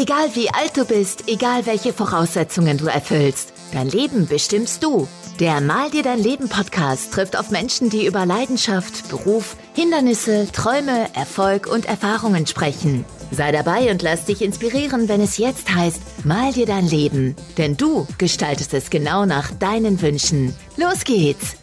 Egal 0.00 0.36
wie 0.36 0.48
alt 0.50 0.76
du 0.76 0.84
bist, 0.84 1.24
egal 1.26 1.66
welche 1.66 1.92
Voraussetzungen 1.92 2.78
du 2.78 2.86
erfüllst, 2.86 3.52
dein 3.72 3.88
Leben 3.88 4.28
bestimmst 4.28 4.84
du. 4.84 5.08
Der 5.40 5.60
Mal 5.60 5.90
dir 5.90 6.04
dein 6.04 6.20
Leben 6.20 6.48
Podcast 6.48 7.12
trifft 7.12 7.36
auf 7.36 7.50
Menschen, 7.50 7.90
die 7.90 8.06
über 8.06 8.24
Leidenschaft, 8.24 9.08
Beruf, 9.08 9.56
Hindernisse, 9.74 10.46
Träume, 10.52 11.12
Erfolg 11.16 11.66
und 11.66 11.86
Erfahrungen 11.86 12.46
sprechen. 12.46 13.04
Sei 13.32 13.50
dabei 13.50 13.90
und 13.90 14.02
lass 14.02 14.24
dich 14.24 14.40
inspirieren, 14.40 15.08
wenn 15.08 15.20
es 15.20 15.36
jetzt 15.36 15.74
heißt, 15.74 16.24
mal 16.24 16.52
dir 16.52 16.66
dein 16.66 16.86
Leben. 16.86 17.34
Denn 17.56 17.76
du 17.76 18.06
gestaltest 18.18 18.74
es 18.74 18.90
genau 18.90 19.26
nach 19.26 19.50
deinen 19.50 20.00
Wünschen. 20.00 20.54
Los 20.76 21.02
geht's! 21.02 21.56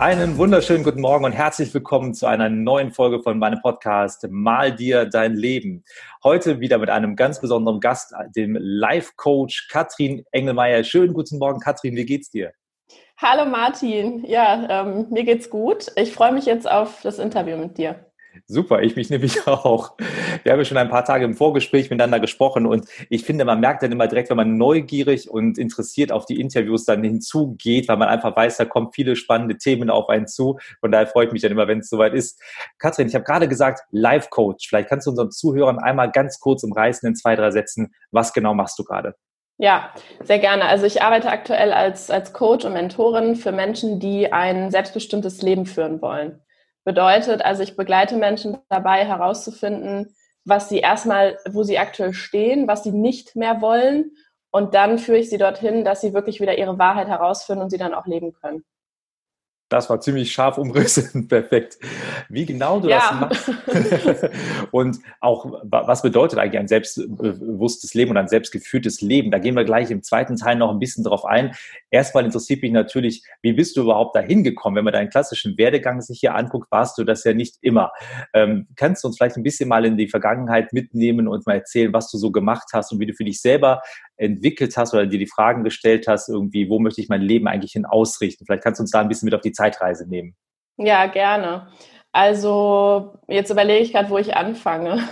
Einen 0.00 0.38
wunderschönen 0.38 0.82
guten 0.82 1.02
Morgen 1.02 1.26
und 1.26 1.32
herzlich 1.32 1.74
willkommen 1.74 2.14
zu 2.14 2.24
einer 2.24 2.48
neuen 2.48 2.90
Folge 2.90 3.22
von 3.22 3.38
meinem 3.38 3.60
Podcast 3.60 4.26
Mal 4.30 4.74
dir 4.74 5.04
dein 5.04 5.34
Leben. 5.34 5.84
Heute 6.24 6.58
wieder 6.58 6.78
mit 6.78 6.88
einem 6.88 7.16
ganz 7.16 7.38
besonderen 7.38 7.80
Gast, 7.80 8.14
dem 8.34 8.56
Life-Coach 8.58 9.68
Katrin 9.68 10.24
Engelmeier. 10.32 10.84
Schönen 10.84 11.12
guten 11.12 11.36
Morgen, 11.36 11.60
Katrin, 11.60 11.96
wie 11.96 12.06
geht's 12.06 12.30
dir? 12.30 12.54
Hallo 13.18 13.44
Martin, 13.44 14.24
ja, 14.24 14.86
ähm, 14.86 15.08
mir 15.10 15.24
geht's 15.24 15.50
gut. 15.50 15.92
Ich 15.96 16.14
freue 16.14 16.32
mich 16.32 16.46
jetzt 16.46 16.66
auf 16.66 17.02
das 17.02 17.18
Interview 17.18 17.58
mit 17.58 17.76
dir. 17.76 18.09
Super, 18.46 18.82
ich 18.82 18.96
mich 18.96 19.10
nämlich 19.10 19.46
auch. 19.46 19.96
Wir 20.42 20.52
haben 20.52 20.58
ja 20.58 20.64
schon 20.64 20.76
ein 20.76 20.88
paar 20.88 21.04
Tage 21.04 21.24
im 21.24 21.34
Vorgespräch 21.34 21.90
miteinander 21.90 22.20
gesprochen 22.20 22.66
und 22.66 22.86
ich 23.08 23.24
finde, 23.24 23.44
man 23.44 23.60
merkt 23.60 23.82
dann 23.82 23.92
immer 23.92 24.06
direkt, 24.06 24.30
wenn 24.30 24.36
man 24.36 24.56
neugierig 24.56 25.30
und 25.30 25.58
interessiert 25.58 26.12
auf 26.12 26.26
die 26.26 26.40
Interviews 26.40 26.84
dann 26.84 27.02
hinzugeht, 27.02 27.88
weil 27.88 27.96
man 27.96 28.08
einfach 28.08 28.34
weiß, 28.34 28.56
da 28.56 28.64
kommen 28.64 28.90
viele 28.92 29.16
spannende 29.16 29.56
Themen 29.58 29.90
auf 29.90 30.08
einen 30.08 30.26
zu. 30.26 30.58
Von 30.80 30.92
daher 30.92 31.06
freue 31.06 31.26
ich 31.26 31.32
mich 31.32 31.42
dann 31.42 31.52
immer, 31.52 31.68
wenn 31.68 31.80
es 31.80 31.88
soweit 31.88 32.14
ist. 32.14 32.40
Katrin, 32.78 33.08
ich 33.08 33.14
habe 33.14 33.24
gerade 33.24 33.48
gesagt, 33.48 33.82
Life 33.90 34.28
Coach. 34.30 34.68
Vielleicht 34.68 34.88
kannst 34.88 35.06
du 35.06 35.10
unseren 35.10 35.30
Zuhörern 35.30 35.78
einmal 35.78 36.10
ganz 36.10 36.40
kurz 36.40 36.62
umreißen 36.62 37.08
in 37.08 37.14
zwei, 37.14 37.36
drei 37.36 37.50
Sätzen. 37.50 37.94
Was 38.10 38.32
genau 38.32 38.54
machst 38.54 38.78
du 38.78 38.84
gerade? 38.84 39.14
Ja, 39.58 39.90
sehr 40.22 40.38
gerne. 40.38 40.64
Also 40.64 40.86
ich 40.86 41.02
arbeite 41.02 41.28
aktuell 41.28 41.72
als, 41.72 42.10
als 42.10 42.32
Coach 42.32 42.64
und 42.64 42.72
Mentorin 42.72 43.36
für 43.36 43.52
Menschen, 43.52 44.00
die 44.00 44.32
ein 44.32 44.70
selbstbestimmtes 44.70 45.42
Leben 45.42 45.66
führen 45.66 46.00
wollen. 46.00 46.40
Bedeutet, 46.84 47.44
also 47.44 47.62
ich 47.62 47.76
begleite 47.76 48.16
Menschen 48.16 48.58
dabei 48.68 49.04
herauszufinden, 49.04 50.14
was 50.44 50.68
sie 50.68 50.78
erstmal, 50.78 51.38
wo 51.50 51.62
sie 51.62 51.78
aktuell 51.78 52.14
stehen, 52.14 52.66
was 52.66 52.82
sie 52.82 52.92
nicht 52.92 53.36
mehr 53.36 53.60
wollen. 53.60 54.12
Und 54.50 54.74
dann 54.74 54.98
führe 54.98 55.18
ich 55.18 55.30
sie 55.30 55.38
dorthin, 55.38 55.84
dass 55.84 56.00
sie 56.00 56.14
wirklich 56.14 56.40
wieder 56.40 56.58
ihre 56.58 56.78
Wahrheit 56.78 57.08
herausfinden 57.08 57.62
und 57.62 57.70
sie 57.70 57.78
dann 57.78 57.94
auch 57.94 58.06
leben 58.06 58.32
können. 58.32 58.64
Das 59.70 59.88
war 59.88 60.00
ziemlich 60.00 60.32
scharf 60.32 60.58
umrissen, 60.58 61.28
perfekt. 61.28 61.78
Wie 62.28 62.44
genau 62.44 62.80
du 62.80 62.88
ja. 62.88 62.98
das 62.98 63.20
machst 63.20 64.30
und 64.72 64.98
auch 65.20 65.60
was 65.62 66.02
bedeutet 66.02 66.40
eigentlich 66.40 66.58
ein 66.58 66.66
selbstbewusstes 66.66 67.94
Leben 67.94 68.10
und 68.10 68.16
ein 68.16 68.26
selbstgeführtes 68.26 69.00
Leben? 69.00 69.30
Da 69.30 69.38
gehen 69.38 69.54
wir 69.54 69.64
gleich 69.64 69.92
im 69.92 70.02
zweiten 70.02 70.36
Teil 70.36 70.56
noch 70.56 70.70
ein 70.70 70.80
bisschen 70.80 71.04
drauf 71.04 71.24
ein. 71.24 71.54
Erstmal 71.88 72.24
interessiert 72.24 72.62
mich 72.62 72.72
natürlich, 72.72 73.22
wie 73.42 73.52
bist 73.52 73.76
du 73.76 73.82
überhaupt 73.82 74.16
dahin 74.16 74.42
gekommen? 74.42 74.74
Wenn 74.74 74.84
man 74.84 74.92
deinen 74.92 75.08
klassischen 75.08 75.56
Werdegang 75.56 76.02
sich 76.02 76.18
hier 76.18 76.34
anguckt, 76.34 76.70
warst 76.72 76.98
du 76.98 77.04
das 77.04 77.22
ja 77.22 77.32
nicht 77.32 77.56
immer. 77.60 77.92
Ähm, 78.34 78.66
kannst 78.74 79.04
du 79.04 79.08
uns 79.08 79.18
vielleicht 79.18 79.36
ein 79.36 79.44
bisschen 79.44 79.68
mal 79.68 79.84
in 79.84 79.96
die 79.96 80.08
Vergangenheit 80.08 80.72
mitnehmen 80.72 81.28
und 81.28 81.46
mal 81.46 81.54
erzählen, 81.54 81.92
was 81.92 82.10
du 82.10 82.18
so 82.18 82.32
gemacht 82.32 82.70
hast 82.72 82.90
und 82.90 82.98
wie 82.98 83.06
du 83.06 83.14
für 83.14 83.24
dich 83.24 83.40
selber 83.40 83.82
entwickelt 84.20 84.76
hast 84.76 84.92
oder 84.92 85.06
dir 85.06 85.18
die 85.18 85.26
Fragen 85.26 85.64
gestellt 85.64 86.06
hast, 86.06 86.28
irgendwie, 86.28 86.68
wo 86.68 86.78
möchte 86.78 87.00
ich 87.00 87.08
mein 87.08 87.22
Leben 87.22 87.48
eigentlich 87.48 87.72
hin 87.72 87.86
ausrichten? 87.86 88.44
Vielleicht 88.44 88.62
kannst 88.62 88.78
du 88.78 88.82
uns 88.82 88.90
da 88.90 89.00
ein 89.00 89.08
bisschen 89.08 89.26
mit 89.26 89.34
auf 89.34 89.40
die 89.40 89.52
Zeitreise 89.52 90.08
nehmen. 90.08 90.36
Ja, 90.76 91.06
gerne. 91.06 91.68
Also 92.12 93.14
jetzt 93.28 93.50
überlege 93.50 93.82
ich 93.82 93.92
gerade, 93.92 94.10
wo 94.10 94.18
ich 94.18 94.36
anfange. 94.36 95.02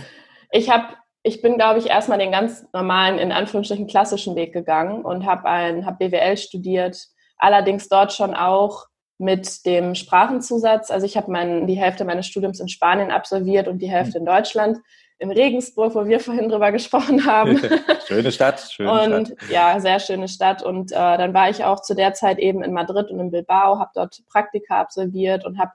ich 0.50 0.70
habe 0.70 0.94
ich 1.26 1.40
bin, 1.40 1.56
glaube 1.56 1.78
ich, 1.78 1.86
erstmal 1.86 2.18
den 2.18 2.32
ganz 2.32 2.66
normalen, 2.74 3.18
in 3.18 3.32
Anführungsstrichen 3.32 3.86
klassischen 3.86 4.36
Weg 4.36 4.52
gegangen 4.52 5.04
und 5.04 5.24
habe 5.24 5.48
hab 5.48 5.98
BWL 5.98 6.36
studiert, 6.36 6.98
allerdings 7.38 7.88
dort 7.88 8.12
schon 8.12 8.34
auch 8.34 8.86
mit 9.16 9.64
dem 9.64 9.94
Sprachenzusatz. 9.94 10.90
Also 10.90 11.06
ich 11.06 11.16
habe 11.16 11.66
die 11.66 11.78
Hälfte 11.78 12.04
meines 12.04 12.26
Studiums 12.26 12.60
in 12.60 12.68
Spanien 12.68 13.10
absolviert 13.10 13.68
und 13.68 13.78
die 13.78 13.88
Hälfte 13.88 14.18
in 14.18 14.26
Deutschland 14.26 14.78
in 15.18 15.30
Regensburg, 15.30 15.94
wo 15.94 16.06
wir 16.06 16.20
vorhin 16.20 16.48
drüber 16.48 16.72
gesprochen 16.72 17.24
haben. 17.24 17.60
schöne 18.06 18.32
Stadt, 18.32 18.60
schöne 18.60 19.16
und, 19.16 19.28
Stadt. 19.28 19.50
Ja, 19.50 19.80
sehr 19.80 20.00
schöne 20.00 20.28
Stadt. 20.28 20.62
Und 20.62 20.92
äh, 20.92 20.94
dann 20.94 21.32
war 21.34 21.50
ich 21.50 21.64
auch 21.64 21.80
zu 21.80 21.94
der 21.94 22.14
Zeit 22.14 22.38
eben 22.38 22.62
in 22.62 22.72
Madrid 22.72 23.10
und 23.10 23.20
in 23.20 23.30
Bilbao, 23.30 23.78
habe 23.78 23.90
dort 23.94 24.22
Praktika 24.26 24.80
absolviert 24.80 25.44
und 25.44 25.58
habe, 25.58 25.72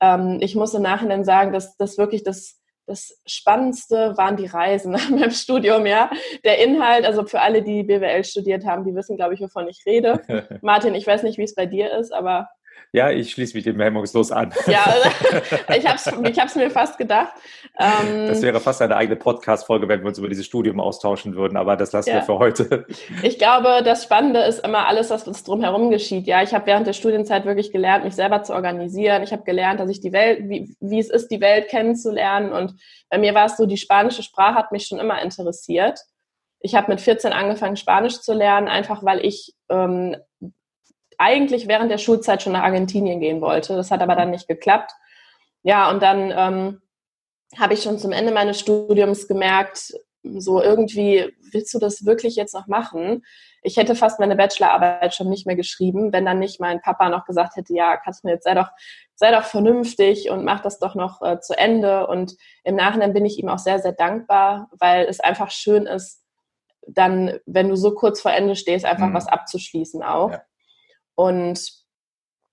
ähm, 0.00 0.38
ich 0.40 0.54
muss 0.54 0.74
im 0.74 0.82
Nachhinein 0.82 1.24
sagen, 1.24 1.52
dass 1.52 1.76
das 1.76 1.98
wirklich 1.98 2.22
das 2.22 2.60
das 2.86 3.18
Spannendste 3.26 4.16
waren 4.16 4.36
die 4.36 4.46
Reisen 4.46 4.92
nach 4.92 5.08
meinem 5.08 5.30
Studium, 5.30 5.86
ja. 5.86 6.10
Der 6.44 6.62
Inhalt, 6.62 7.04
also 7.04 7.24
für 7.24 7.40
alle, 7.40 7.62
die 7.62 7.82
BWL 7.82 8.24
studiert 8.24 8.64
haben, 8.64 8.84
die 8.84 8.94
wissen, 8.94 9.16
glaube 9.16 9.34
ich, 9.34 9.40
wovon 9.40 9.68
ich 9.68 9.84
rede. 9.86 10.20
Martin, 10.62 10.94
ich 10.94 11.06
weiß 11.06 11.22
nicht, 11.22 11.38
wie 11.38 11.44
es 11.44 11.54
bei 11.54 11.66
dir 11.66 11.96
ist, 11.96 12.12
aber 12.12 12.48
ja, 12.94 13.10
ich 13.10 13.32
schließe 13.32 13.56
mich 13.56 13.64
dem 13.64 13.80
hemmungslos 13.80 14.30
an. 14.30 14.52
Ja, 14.68 14.94
ich 15.76 15.84
habe 15.84 16.46
es 16.46 16.54
mir 16.54 16.70
fast 16.70 16.96
gedacht. 16.96 17.32
Ähm, 17.76 18.28
das 18.28 18.40
wäre 18.40 18.60
fast 18.60 18.80
eine 18.82 18.94
eigene 18.94 19.16
Podcast-Folge, 19.16 19.88
wenn 19.88 20.02
wir 20.02 20.06
uns 20.06 20.18
über 20.18 20.28
dieses 20.28 20.46
Studium 20.46 20.78
austauschen 20.78 21.34
würden, 21.34 21.56
aber 21.56 21.76
das 21.76 21.90
lassen 21.90 22.10
ja. 22.10 22.16
wir 22.16 22.22
für 22.22 22.38
heute. 22.38 22.86
Ich 23.24 23.38
glaube, 23.38 23.82
das 23.84 24.04
Spannende 24.04 24.42
ist 24.44 24.64
immer 24.64 24.86
alles, 24.86 25.10
was 25.10 25.26
uns 25.26 25.42
drumherum 25.42 25.90
geschieht. 25.90 26.28
Ja, 26.28 26.42
ich 26.44 26.54
habe 26.54 26.66
während 26.66 26.86
der 26.86 26.92
Studienzeit 26.92 27.46
wirklich 27.46 27.72
gelernt, 27.72 28.04
mich 28.04 28.14
selber 28.14 28.44
zu 28.44 28.52
organisieren. 28.54 29.24
Ich 29.24 29.32
habe 29.32 29.42
gelernt, 29.42 29.80
dass 29.80 29.90
ich 29.90 30.00
die 30.00 30.12
Welt, 30.12 30.48
wie, 30.48 30.76
wie 30.78 31.00
es 31.00 31.10
ist, 31.10 31.32
die 31.32 31.40
Welt 31.40 31.66
kennenzulernen. 31.66 32.52
Und 32.52 32.74
bei 33.10 33.18
mir 33.18 33.34
war 33.34 33.46
es 33.46 33.56
so, 33.56 33.66
die 33.66 33.76
spanische 33.76 34.22
Sprache 34.22 34.54
hat 34.54 34.70
mich 34.70 34.86
schon 34.86 35.00
immer 35.00 35.20
interessiert. 35.20 35.98
Ich 36.60 36.76
habe 36.76 36.92
mit 36.92 37.00
14 37.00 37.32
angefangen, 37.32 37.76
Spanisch 37.76 38.20
zu 38.20 38.34
lernen, 38.34 38.68
einfach 38.68 39.04
weil 39.04 39.24
ich 39.24 39.52
ähm, 39.68 40.16
eigentlich 41.18 41.68
während 41.68 41.90
der 41.90 41.98
Schulzeit 41.98 42.42
schon 42.42 42.52
nach 42.52 42.62
Argentinien 42.62 43.20
gehen 43.20 43.40
wollte. 43.40 43.76
Das 43.76 43.90
hat 43.90 44.02
aber 44.02 44.16
dann 44.16 44.30
nicht 44.30 44.48
geklappt. 44.48 44.92
Ja, 45.62 45.90
und 45.90 46.02
dann 46.02 46.32
ähm, 46.36 46.82
habe 47.58 47.74
ich 47.74 47.82
schon 47.82 47.98
zum 47.98 48.12
Ende 48.12 48.32
meines 48.32 48.60
Studiums 48.60 49.28
gemerkt, 49.28 49.92
so 50.22 50.62
irgendwie, 50.62 51.34
willst 51.52 51.72
du 51.74 51.78
das 51.78 52.06
wirklich 52.06 52.36
jetzt 52.36 52.54
noch 52.54 52.66
machen? 52.66 53.24
Ich 53.62 53.76
hätte 53.76 53.94
fast 53.94 54.20
meine 54.20 54.36
Bachelorarbeit 54.36 55.14
schon 55.14 55.28
nicht 55.28 55.46
mehr 55.46 55.56
geschrieben, 55.56 56.12
wenn 56.12 56.24
dann 56.24 56.38
nicht 56.38 56.60
mein 56.60 56.80
Papa 56.80 57.08
noch 57.08 57.26
gesagt 57.26 57.56
hätte, 57.56 57.74
ja, 57.74 57.96
kannst 57.96 58.22
du 58.22 58.28
mir 58.28 58.34
jetzt 58.34 58.44
sei 58.44 58.54
doch, 58.54 58.68
sei 59.14 59.30
doch 59.32 59.44
vernünftig 59.44 60.30
und 60.30 60.44
mach 60.44 60.60
das 60.60 60.78
doch 60.78 60.94
noch 60.94 61.22
äh, 61.22 61.40
zu 61.40 61.56
Ende. 61.56 62.06
Und 62.06 62.36
im 62.64 62.76
Nachhinein 62.76 63.12
bin 63.12 63.24
ich 63.24 63.38
ihm 63.38 63.48
auch 63.48 63.58
sehr, 63.58 63.78
sehr 63.78 63.92
dankbar, 63.92 64.70
weil 64.78 65.06
es 65.06 65.20
einfach 65.20 65.50
schön 65.50 65.86
ist, 65.86 66.22
dann, 66.86 67.38
wenn 67.46 67.68
du 67.68 67.76
so 67.76 67.94
kurz 67.94 68.20
vor 68.20 68.32
Ende 68.32 68.56
stehst, 68.56 68.84
einfach 68.84 69.08
mhm. 69.08 69.14
was 69.14 69.28
abzuschließen 69.28 70.02
auch. 70.02 70.32
Ja. 70.32 70.42
Und 71.14 71.60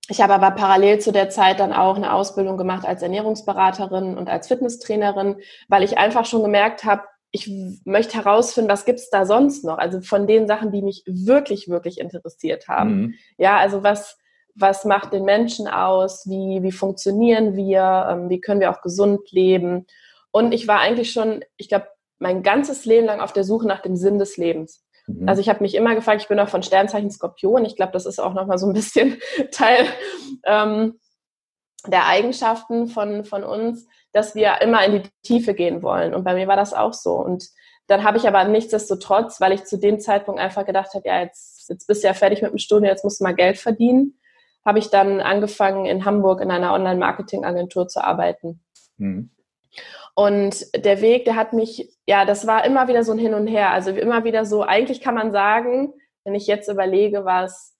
ich 0.08 0.20
habe 0.20 0.34
aber 0.34 0.50
parallel 0.50 0.98
zu 0.98 1.12
der 1.12 1.30
Zeit 1.30 1.60
dann 1.60 1.72
auch 1.72 1.96
eine 1.96 2.12
Ausbildung 2.12 2.56
gemacht 2.56 2.86
als 2.86 3.02
Ernährungsberaterin 3.02 4.16
und 4.18 4.28
als 4.28 4.48
Fitnesstrainerin, 4.48 5.36
weil 5.68 5.82
ich 5.82 5.96
einfach 5.98 6.26
schon 6.26 6.42
gemerkt 6.42 6.84
habe, 6.84 7.02
ich 7.30 7.50
möchte 7.84 8.16
herausfinden, 8.16 8.70
was 8.70 8.84
gibt's 8.84 9.08
da 9.08 9.24
sonst 9.24 9.64
noch? 9.64 9.78
Also 9.78 10.02
von 10.02 10.26
den 10.26 10.46
Sachen, 10.46 10.70
die 10.70 10.82
mich 10.82 11.02
wirklich, 11.06 11.68
wirklich 11.68 11.98
interessiert 11.98 12.68
haben. 12.68 12.94
Mhm. 12.94 13.14
Ja, 13.38 13.56
also 13.56 13.82
was, 13.82 14.18
was 14.54 14.84
macht 14.84 15.14
den 15.14 15.24
Menschen 15.24 15.66
aus? 15.66 16.28
Wie, 16.28 16.62
wie 16.62 16.72
funktionieren 16.72 17.56
wir? 17.56 18.08
Ähm, 18.10 18.28
wie 18.28 18.40
können 18.40 18.60
wir 18.60 18.70
auch 18.70 18.82
gesund 18.82 19.30
leben? 19.30 19.86
Und 20.30 20.52
ich 20.52 20.68
war 20.68 20.80
eigentlich 20.80 21.12
schon, 21.12 21.42
ich 21.56 21.68
glaube, 21.68 21.86
mein 22.18 22.42
ganzes 22.42 22.84
Leben 22.84 23.06
lang 23.06 23.20
auf 23.20 23.32
der 23.32 23.44
Suche 23.44 23.66
nach 23.66 23.80
dem 23.80 23.96
Sinn 23.96 24.18
des 24.18 24.36
Lebens. 24.36 24.84
Mhm. 25.06 25.28
Also 25.28 25.40
ich 25.40 25.48
habe 25.48 25.62
mich 25.62 25.74
immer 25.74 25.94
gefragt, 25.94 26.22
ich 26.22 26.28
bin 26.28 26.38
auch 26.38 26.48
von 26.48 26.62
Sternzeichen 26.62 27.10
Skorpion. 27.10 27.64
Ich 27.64 27.76
glaube, 27.76 27.92
das 27.92 28.06
ist 28.06 28.20
auch 28.20 28.34
nochmal 28.34 28.58
so 28.58 28.66
ein 28.66 28.72
bisschen 28.72 29.18
Teil 29.52 29.86
ähm, 30.44 30.98
der 31.86 32.06
Eigenschaften 32.06 32.86
von, 32.88 33.24
von 33.24 33.44
uns, 33.44 33.86
dass 34.12 34.34
wir 34.34 34.60
immer 34.60 34.84
in 34.84 35.02
die 35.02 35.08
Tiefe 35.22 35.54
gehen 35.54 35.82
wollen. 35.82 36.14
Und 36.14 36.24
bei 36.24 36.34
mir 36.34 36.46
war 36.46 36.56
das 36.56 36.74
auch 36.74 36.92
so. 36.92 37.14
Und 37.14 37.48
dann 37.88 38.04
habe 38.04 38.18
ich 38.18 38.28
aber 38.28 38.44
nichtsdestotrotz, 38.44 39.40
weil 39.40 39.52
ich 39.52 39.64
zu 39.64 39.78
dem 39.78 39.98
Zeitpunkt 39.98 40.40
einfach 40.40 40.64
gedacht 40.64 40.94
habe, 40.94 41.08
ja, 41.08 41.20
jetzt, 41.20 41.68
jetzt 41.68 41.86
bist 41.86 42.02
du 42.02 42.08
ja 42.08 42.14
fertig 42.14 42.42
mit 42.42 42.52
dem 42.52 42.58
Studium, 42.58 42.84
jetzt 42.84 43.04
musst 43.04 43.20
du 43.20 43.24
mal 43.24 43.34
Geld 43.34 43.58
verdienen, 43.58 44.18
habe 44.64 44.78
ich 44.78 44.90
dann 44.90 45.20
angefangen, 45.20 45.86
in 45.86 46.04
Hamburg 46.04 46.40
in 46.40 46.50
einer 46.50 46.72
Online-Marketing-Agentur 46.72 47.88
zu 47.88 48.02
arbeiten. 48.02 48.62
Mhm. 48.96 49.30
Und 50.14 50.66
der 50.74 51.00
Weg, 51.00 51.24
der 51.24 51.36
hat 51.36 51.52
mich, 51.52 51.90
ja, 52.06 52.24
das 52.24 52.46
war 52.46 52.64
immer 52.64 52.86
wieder 52.88 53.02
so 53.02 53.12
ein 53.12 53.18
Hin 53.18 53.34
und 53.34 53.46
Her. 53.46 53.70
Also 53.70 53.90
immer 53.90 54.24
wieder 54.24 54.44
so, 54.44 54.62
eigentlich 54.62 55.00
kann 55.00 55.14
man 55.14 55.32
sagen, 55.32 55.94
wenn 56.24 56.34
ich 56.34 56.46
jetzt 56.46 56.68
überlege, 56.68 57.24
war 57.24 57.44
es 57.44 57.74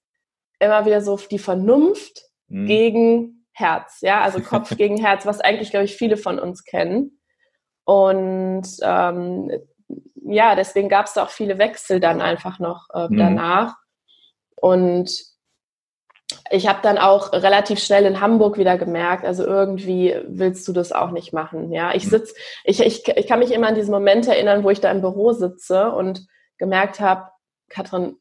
immer 0.58 0.86
wieder 0.86 1.00
so 1.00 1.16
die 1.16 1.38
Vernunft 1.38 2.22
mhm. 2.48 2.66
gegen 2.66 3.46
Herz, 3.52 4.00
ja, 4.00 4.22
also 4.22 4.40
Kopf 4.40 4.74
gegen 4.76 4.96
Herz, 4.96 5.26
was 5.26 5.40
eigentlich, 5.40 5.70
glaube 5.70 5.84
ich, 5.84 5.96
viele 5.96 6.16
von 6.16 6.38
uns 6.38 6.64
kennen. 6.64 7.20
Und 7.84 8.66
ähm, 8.82 9.50
ja, 10.24 10.54
deswegen 10.54 10.88
gab 10.88 11.06
es 11.06 11.14
da 11.14 11.24
auch 11.24 11.30
viele 11.30 11.58
Wechsel 11.58 12.00
dann 12.00 12.20
einfach 12.20 12.58
noch 12.58 12.88
äh, 12.94 13.08
mhm. 13.08 13.16
danach. 13.18 13.76
Und 14.56 15.31
ich 16.52 16.68
habe 16.68 16.80
dann 16.82 16.98
auch 16.98 17.32
relativ 17.32 17.78
schnell 17.78 18.04
in 18.04 18.20
Hamburg 18.20 18.58
wieder 18.58 18.76
gemerkt, 18.76 19.24
also 19.24 19.44
irgendwie 19.44 20.14
willst 20.26 20.68
du 20.68 20.72
das 20.72 20.92
auch 20.92 21.10
nicht 21.10 21.32
machen. 21.32 21.72
Ja, 21.72 21.94
ich 21.94 22.04
hm. 22.04 22.10
sitz, 22.10 22.34
ich, 22.64 22.80
ich, 22.80 23.08
ich 23.08 23.26
kann 23.26 23.38
mich 23.38 23.52
immer 23.52 23.68
an 23.68 23.74
diesen 23.74 23.90
Moment 23.90 24.28
erinnern, 24.28 24.62
wo 24.62 24.68
ich 24.70 24.80
da 24.80 24.90
im 24.90 25.00
Büro 25.00 25.32
sitze 25.32 25.90
und 25.90 26.26
gemerkt 26.58 27.00
habe, 27.00 27.30
Katrin, 27.70 28.16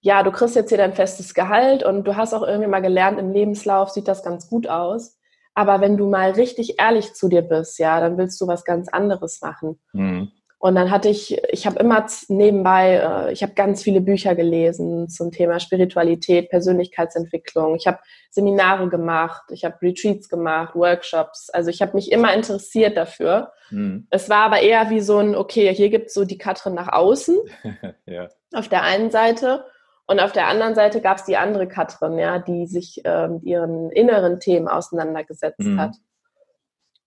ja, 0.00 0.22
du 0.22 0.30
kriegst 0.30 0.54
jetzt 0.54 0.68
hier 0.68 0.78
dein 0.78 0.94
festes 0.94 1.34
Gehalt 1.34 1.82
und 1.82 2.04
du 2.04 2.16
hast 2.16 2.34
auch 2.34 2.46
irgendwie 2.46 2.68
mal 2.68 2.82
gelernt, 2.82 3.18
im 3.18 3.32
Lebenslauf 3.32 3.90
sieht 3.90 4.06
das 4.06 4.22
ganz 4.22 4.48
gut 4.48 4.68
aus. 4.68 5.18
Aber 5.54 5.80
wenn 5.80 5.96
du 5.96 6.08
mal 6.08 6.30
richtig 6.30 6.78
ehrlich 6.78 7.14
zu 7.14 7.28
dir 7.28 7.42
bist, 7.42 7.80
ja, 7.80 7.98
dann 7.98 8.16
willst 8.16 8.40
du 8.40 8.46
was 8.46 8.64
ganz 8.64 8.88
anderes 8.88 9.40
machen. 9.40 9.80
Mhm. 9.92 10.30
Und 10.66 10.74
dann 10.74 10.90
hatte 10.90 11.08
ich, 11.08 11.40
ich 11.50 11.64
habe 11.64 11.78
immer 11.78 12.04
nebenbei, 12.26 12.96
äh, 12.96 13.32
ich 13.32 13.44
habe 13.44 13.52
ganz 13.52 13.84
viele 13.84 14.00
Bücher 14.00 14.34
gelesen 14.34 15.08
zum 15.08 15.30
Thema 15.30 15.60
Spiritualität, 15.60 16.50
Persönlichkeitsentwicklung. 16.50 17.76
Ich 17.76 17.86
habe 17.86 18.00
Seminare 18.30 18.88
gemacht, 18.88 19.44
ich 19.50 19.64
habe 19.64 19.80
Retreats 19.80 20.28
gemacht, 20.28 20.74
Workshops. 20.74 21.50
Also 21.50 21.70
ich 21.70 21.82
habe 21.82 21.92
mich 21.94 22.10
immer 22.10 22.34
interessiert 22.34 22.96
dafür. 22.96 23.52
Mhm. 23.70 24.08
Es 24.10 24.28
war 24.28 24.38
aber 24.38 24.60
eher 24.60 24.90
wie 24.90 24.98
so 24.98 25.18
ein, 25.18 25.36
okay, 25.36 25.72
hier 25.72 25.88
gibt 25.88 26.08
es 26.08 26.14
so 26.14 26.24
die 26.24 26.36
Katrin 26.36 26.74
nach 26.74 26.92
außen 26.92 27.36
ja. 28.06 28.26
auf 28.52 28.66
der 28.68 28.82
einen 28.82 29.12
Seite. 29.12 29.66
Und 30.08 30.18
auf 30.18 30.32
der 30.32 30.48
anderen 30.48 30.74
Seite 30.74 31.00
gab 31.00 31.18
es 31.18 31.24
die 31.26 31.36
andere 31.36 31.68
Katrin, 31.68 32.18
ja, 32.18 32.40
die 32.40 32.66
sich 32.66 33.04
äh, 33.04 33.28
mit 33.28 33.44
ihren 33.44 33.92
inneren 33.92 34.40
Themen 34.40 34.66
auseinandergesetzt 34.66 35.60
mhm. 35.60 35.78
hat. 35.78 35.94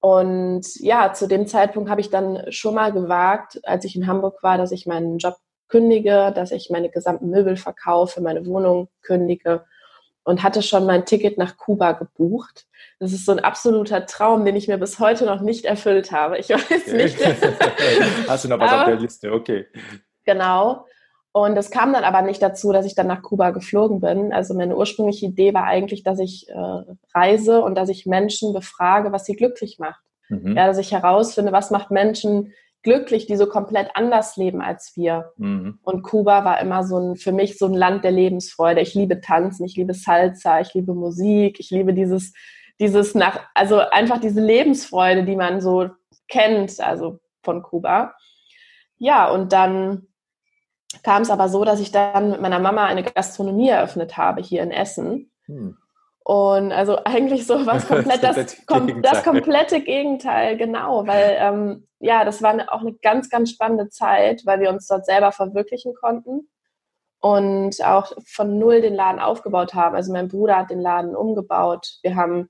Und 0.01 0.65
ja, 0.79 1.13
zu 1.13 1.27
dem 1.27 1.45
Zeitpunkt 1.47 1.89
habe 1.89 2.01
ich 2.01 2.09
dann 2.09 2.51
schon 2.51 2.75
mal 2.75 2.93
gewagt, 2.93 3.59
als 3.63 3.83
ich 3.83 3.95
in 3.95 4.07
Hamburg 4.07 4.41
war, 4.41 4.57
dass 4.57 4.71
ich 4.71 4.85
meinen 4.85 5.17
Job 5.17 5.35
kündige, 5.67 6.31
dass 6.33 6.51
ich 6.51 6.69
meine 6.69 6.89
gesamten 6.89 7.29
Möbel 7.29 7.57
verkaufe, 7.57 8.21
meine 8.21 8.45
Wohnung 8.45 8.89
kündige 9.01 9.65
und 10.23 10.43
hatte 10.43 10.61
schon 10.61 10.85
mein 10.85 11.05
Ticket 11.05 11.37
nach 11.37 11.57
Kuba 11.57 11.93
gebucht. 11.93 12.67
Das 12.99 13.13
ist 13.13 13.25
so 13.25 13.31
ein 13.31 13.39
absoluter 13.39 14.05
Traum, 14.05 14.45
den 14.45 14.55
ich 14.55 14.67
mir 14.67 14.77
bis 14.77 14.99
heute 14.99 15.25
noch 15.25 15.41
nicht 15.41 15.65
erfüllt 15.65 16.11
habe. 16.11 16.37
Ich 16.37 16.49
weiß 16.49 16.93
nicht. 16.93 17.17
Hast 18.27 18.45
du 18.45 18.49
noch 18.49 18.59
was 18.59 18.71
Aber, 18.71 18.81
auf 18.81 18.87
der 18.87 18.99
Liste? 18.99 19.31
Okay. 19.31 19.67
Genau. 20.25 20.85
Und 21.31 21.55
es 21.57 21.69
kam 21.69 21.93
dann 21.93 22.03
aber 22.03 22.23
nicht 22.23 22.41
dazu, 22.41 22.71
dass 22.71 22.85
ich 22.85 22.95
dann 22.95 23.07
nach 23.07 23.21
Kuba 23.21 23.51
geflogen 23.51 23.99
bin. 23.99 24.33
Also 24.33 24.55
meine 24.55 24.75
ursprüngliche 24.75 25.27
Idee 25.27 25.53
war 25.53 25.65
eigentlich, 25.65 26.03
dass 26.03 26.19
ich 26.19 26.49
äh, 26.49 26.81
reise 27.13 27.61
und 27.61 27.75
dass 27.75 27.89
ich 27.89 28.07
Menschen 28.07 28.51
befrage, 28.51 29.11
was 29.11 29.25
sie 29.25 29.35
glücklich 29.35 29.77
macht. 29.77 30.01
Mhm. 30.29 30.57
Ja, 30.57 30.67
dass 30.67 30.79
ich 30.79 30.91
herausfinde, 30.91 31.51
was 31.51 31.69
macht 31.69 31.91
Menschen 31.91 32.53
glücklich, 32.81 33.27
die 33.27 33.35
so 33.35 33.45
komplett 33.45 33.89
anders 33.93 34.37
leben 34.37 34.61
als 34.61 34.93
wir. 34.95 35.33
Mhm. 35.37 35.79
Und 35.83 36.01
Kuba 36.01 36.45
war 36.45 36.61
immer 36.61 36.83
so 36.83 36.97
ein, 36.97 37.15
für 37.15 37.31
mich 37.31 37.57
so 37.57 37.65
ein 37.65 37.73
Land 37.73 38.03
der 38.03 38.11
Lebensfreude. 38.11 38.81
Ich 38.81 38.95
liebe 38.95 39.21
Tanzen, 39.21 39.65
ich 39.65 39.75
liebe 39.75 39.93
Salsa, 39.93 40.61
ich 40.61 40.73
liebe 40.73 40.93
Musik, 40.93 41.59
ich 41.59 41.69
liebe 41.69 41.93
dieses, 41.93 42.33
dieses 42.79 43.13
nach, 43.15 43.41
also 43.53 43.79
einfach 43.79 44.19
diese 44.19 44.41
Lebensfreude, 44.41 45.25
die 45.25 45.35
man 45.35 45.61
so 45.61 45.89
kennt, 46.27 46.79
also 46.79 47.19
von 47.43 47.61
Kuba. 47.61 48.15
Ja, 48.97 49.29
und 49.29 49.53
dann 49.53 50.08
kam 51.03 51.21
es 51.21 51.30
aber 51.30 51.50
so, 51.50 51.63
dass 51.63 51.80
ich 51.80 51.91
dann 51.91 52.31
mit 52.31 52.41
meiner 52.41 52.59
Mama 52.59 52.86
eine 52.86 53.03
Gastronomie 53.03 53.69
eröffnet 53.69 54.18
habe 54.18 54.41
hier 54.41 54.63
in 54.63 54.71
Essen. 54.71 55.31
Hm. 55.45 55.77
Und 56.24 56.71
also 56.71 56.97
eigentlich 57.06 57.45
so 57.45 57.65
was 57.65 57.88
komplett 57.88 58.24
das, 58.24 58.36
das, 58.36 58.65
kom 58.65 59.01
das, 59.01 59.24
komplette 59.24 59.81
Gegenteil, 59.81 60.57
genau, 60.57 61.06
weil 61.07 61.38
ähm, 61.39 61.88
ja, 62.00 62.24
das 62.24 62.41
war 62.41 62.51
eine, 62.51 62.71
auch 62.71 62.81
eine 62.81 62.94
ganz, 62.94 63.30
ganz 63.30 63.51
spannende 63.51 63.89
Zeit, 63.89 64.44
weil 64.45 64.59
wir 64.59 64.69
uns 64.69 64.88
dort 64.88 65.06
selber 65.06 65.31
verwirklichen 65.31 65.94
konnten 65.94 66.50
und 67.19 67.83
auch 67.83 68.13
von 68.25 68.57
null 68.57 68.81
den 68.81 68.95
Laden 68.95 69.19
aufgebaut 69.19 69.74
haben. 69.74 69.95
Also 69.95 70.12
mein 70.13 70.30
Bruder 70.30 70.57
hat 70.57 70.69
den 70.69 70.80
Laden 70.80 71.15
umgebaut. 71.15 72.00
Wir 72.01 72.15
haben 72.15 72.50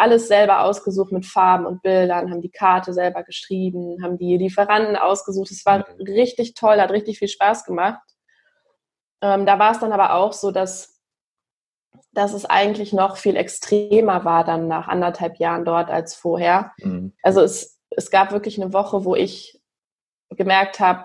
alles 0.00 0.28
selber 0.28 0.62
ausgesucht 0.62 1.12
mit 1.12 1.26
Farben 1.26 1.66
und 1.66 1.82
Bildern, 1.82 2.30
haben 2.30 2.40
die 2.40 2.50
Karte 2.50 2.94
selber 2.94 3.22
geschrieben, 3.22 4.02
haben 4.02 4.16
die 4.16 4.38
Lieferanten 4.38 4.96
ausgesucht. 4.96 5.50
Es 5.50 5.66
war 5.66 5.86
richtig 5.98 6.54
toll, 6.54 6.80
hat 6.80 6.90
richtig 6.90 7.18
viel 7.18 7.28
Spaß 7.28 7.64
gemacht. 7.64 8.00
Ähm, 9.20 9.44
da 9.44 9.58
war 9.58 9.72
es 9.72 9.78
dann 9.78 9.92
aber 9.92 10.14
auch 10.14 10.32
so, 10.32 10.50
dass, 10.52 11.00
dass 12.12 12.32
es 12.32 12.46
eigentlich 12.46 12.94
noch 12.94 13.18
viel 13.18 13.36
extremer 13.36 14.24
war 14.24 14.44
dann 14.44 14.68
nach 14.68 14.88
anderthalb 14.88 15.36
Jahren 15.36 15.66
dort 15.66 15.90
als 15.90 16.14
vorher. 16.14 16.72
Mhm. 16.78 17.12
Also 17.22 17.42
es, 17.42 17.78
es 17.90 18.10
gab 18.10 18.32
wirklich 18.32 18.60
eine 18.60 18.72
Woche, 18.72 19.04
wo 19.04 19.14
ich 19.14 19.60
gemerkt 20.30 20.80
habe, 20.80 21.04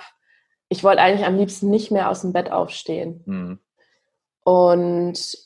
ich 0.69 0.83
wollte 0.83 1.01
eigentlich 1.01 1.27
am 1.27 1.37
liebsten 1.37 1.69
nicht 1.69 1.91
mehr 1.91 2.09
aus 2.09 2.21
dem 2.21 2.31
Bett 2.31 2.49
aufstehen. 2.49 3.23
Mhm. 3.25 3.59
Und 4.45 5.37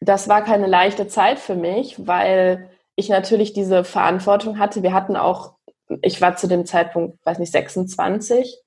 das 0.00 0.28
war 0.28 0.42
keine 0.42 0.66
leichte 0.66 1.06
Zeit 1.06 1.38
für 1.38 1.54
mich, 1.54 2.06
weil 2.06 2.70
ich 2.96 3.08
natürlich 3.08 3.52
diese 3.52 3.84
Verantwortung 3.84 4.58
hatte. 4.58 4.82
Wir 4.82 4.92
hatten 4.92 5.16
auch, 5.16 5.54
ich 6.02 6.20
war 6.20 6.36
zu 6.36 6.48
dem 6.48 6.66
Zeitpunkt, 6.66 7.24
weiß 7.24 7.38
nicht, 7.38 7.52
26. 7.52 8.58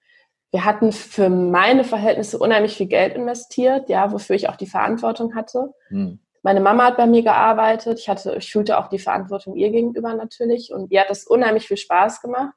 Wir 0.51 0.65
hatten 0.65 0.91
für 0.91 1.29
meine 1.29 1.83
Verhältnisse 1.83 2.39
unheimlich 2.39 2.77
viel 2.77 2.87
Geld 2.87 3.15
investiert, 3.15 3.89
ja, 3.89 4.11
wofür 4.11 4.35
ich 4.35 4.49
auch 4.49 4.55
die 4.55 4.67
Verantwortung 4.67 5.35
hatte. 5.35 5.73
Hm. 5.89 6.19
Meine 6.41 6.61
Mama 6.61 6.85
hat 6.85 6.97
bei 6.97 7.05
mir 7.05 7.21
gearbeitet. 7.21 7.99
Ich 7.99 8.07
hatte, 8.07 8.35
ich 8.37 8.51
fühlte 8.51 8.77
auch 8.77 8.87
die 8.87 8.99
Verantwortung 8.99 9.55
ihr 9.55 9.71
gegenüber 9.71 10.13
natürlich. 10.13 10.71
Und 10.71 10.91
ihr 10.91 11.01
hat 11.01 11.09
das 11.09 11.25
unheimlich 11.25 11.67
viel 11.67 11.77
Spaß 11.77 12.21
gemacht. 12.21 12.53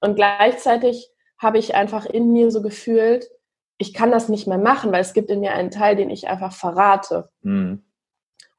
Und 0.00 0.14
gleichzeitig 0.14 1.10
habe 1.38 1.58
ich 1.58 1.74
einfach 1.74 2.06
in 2.06 2.32
mir 2.32 2.50
so 2.50 2.62
gefühlt, 2.62 3.28
ich 3.78 3.94
kann 3.94 4.10
das 4.10 4.28
nicht 4.28 4.46
mehr 4.46 4.58
machen, 4.58 4.92
weil 4.92 5.00
es 5.00 5.14
gibt 5.14 5.30
in 5.30 5.40
mir 5.40 5.52
einen 5.52 5.70
Teil, 5.70 5.96
den 5.96 6.10
ich 6.10 6.28
einfach 6.28 6.52
verrate. 6.52 7.30
Mhm. 7.42 7.82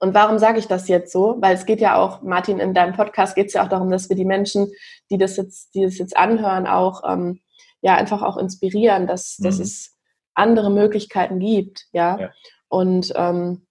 Und 0.02 0.16
warum 0.16 0.40
sage 0.40 0.58
ich 0.58 0.68
das 0.68 0.88
jetzt 0.88 1.12
so? 1.12 1.38
Weil 1.40 1.54
es 1.54 1.68
geht 1.68 1.80
ja 1.80 1.96
auch, 1.96 2.24
Martin, 2.24 2.60
in 2.60 2.74
deinem 2.74 2.96
Podcast 2.96 3.36
geht 3.36 3.48
es 3.48 3.54
ja 3.54 3.64
auch 3.64 3.70
darum, 3.70 3.92
dass 3.92 4.10
wir 4.10 4.16
die 4.16 4.26
Menschen, 4.26 4.72
die 5.12 5.20
das 5.20 5.38
jetzt, 5.38 5.76
die 5.76 5.84
das 5.84 6.00
jetzt 6.00 6.18
anhören, 6.18 6.66
auch 6.66 7.04
ähm, 7.08 7.40
ja 7.82 7.96
einfach 7.96 8.24
auch 8.24 8.38
inspirieren, 8.38 9.06
dass, 9.06 9.38
mhm. 9.38 9.44
dass 9.44 9.60
es 9.60 9.96
andere 10.34 10.72
Möglichkeiten 10.72 11.38
gibt, 11.38 11.86
ja. 11.92 12.20
ja. 12.20 12.32
Und 12.68 13.14
ähm, 13.16 13.68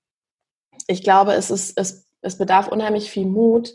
ich 0.87 1.03
glaube, 1.03 1.33
es 1.33 1.51
ist, 1.51 1.77
es, 1.77 2.07
es 2.21 2.39
bedarf 2.39 2.69
unheimlich 2.69 3.11
viel 3.11 3.27
Mut, 3.27 3.73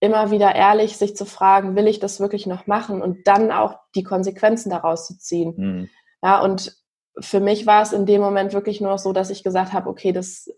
immer 0.00 0.32
wieder 0.32 0.56
ehrlich 0.56 0.96
sich 0.96 1.14
zu 1.14 1.24
fragen, 1.24 1.76
will 1.76 1.86
ich 1.86 2.00
das 2.00 2.18
wirklich 2.18 2.48
noch 2.48 2.66
machen 2.66 3.00
und 3.00 3.28
dann 3.28 3.52
auch 3.52 3.76
die 3.94 4.02
Konsequenzen 4.02 4.70
daraus 4.70 5.06
zu 5.06 5.16
ziehen. 5.18 5.54
Mhm. 5.56 5.90
Ja, 6.20 6.40
und 6.40 6.76
für 7.20 7.40
mich 7.40 7.66
war 7.66 7.82
es 7.82 7.92
in 7.92 8.06
dem 8.06 8.20
Moment 8.20 8.52
wirklich 8.52 8.80
nur 8.80 8.96
so, 8.98 9.12
dass 9.12 9.30
ich 9.30 9.42
gesagt 9.42 9.72
habe, 9.72 9.88
okay, 9.88 10.12
das, 10.12 10.50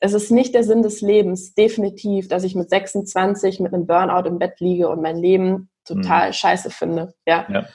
es 0.00 0.12
ist 0.12 0.30
nicht 0.30 0.54
der 0.54 0.62
Sinn 0.62 0.82
des 0.82 1.00
Lebens, 1.00 1.54
definitiv, 1.54 2.28
dass 2.28 2.44
ich 2.44 2.54
mit 2.54 2.70
26 2.70 3.60
mit 3.60 3.74
einem 3.74 3.86
Burnout 3.86 4.28
im 4.28 4.38
Bett 4.38 4.60
liege 4.60 4.88
und 4.88 5.02
mein 5.02 5.16
Leben 5.16 5.68
total 5.84 6.28
mhm. 6.28 6.32
scheiße 6.32 6.70
finde. 6.70 7.14
Ja? 7.26 7.46
ja. 7.48 7.66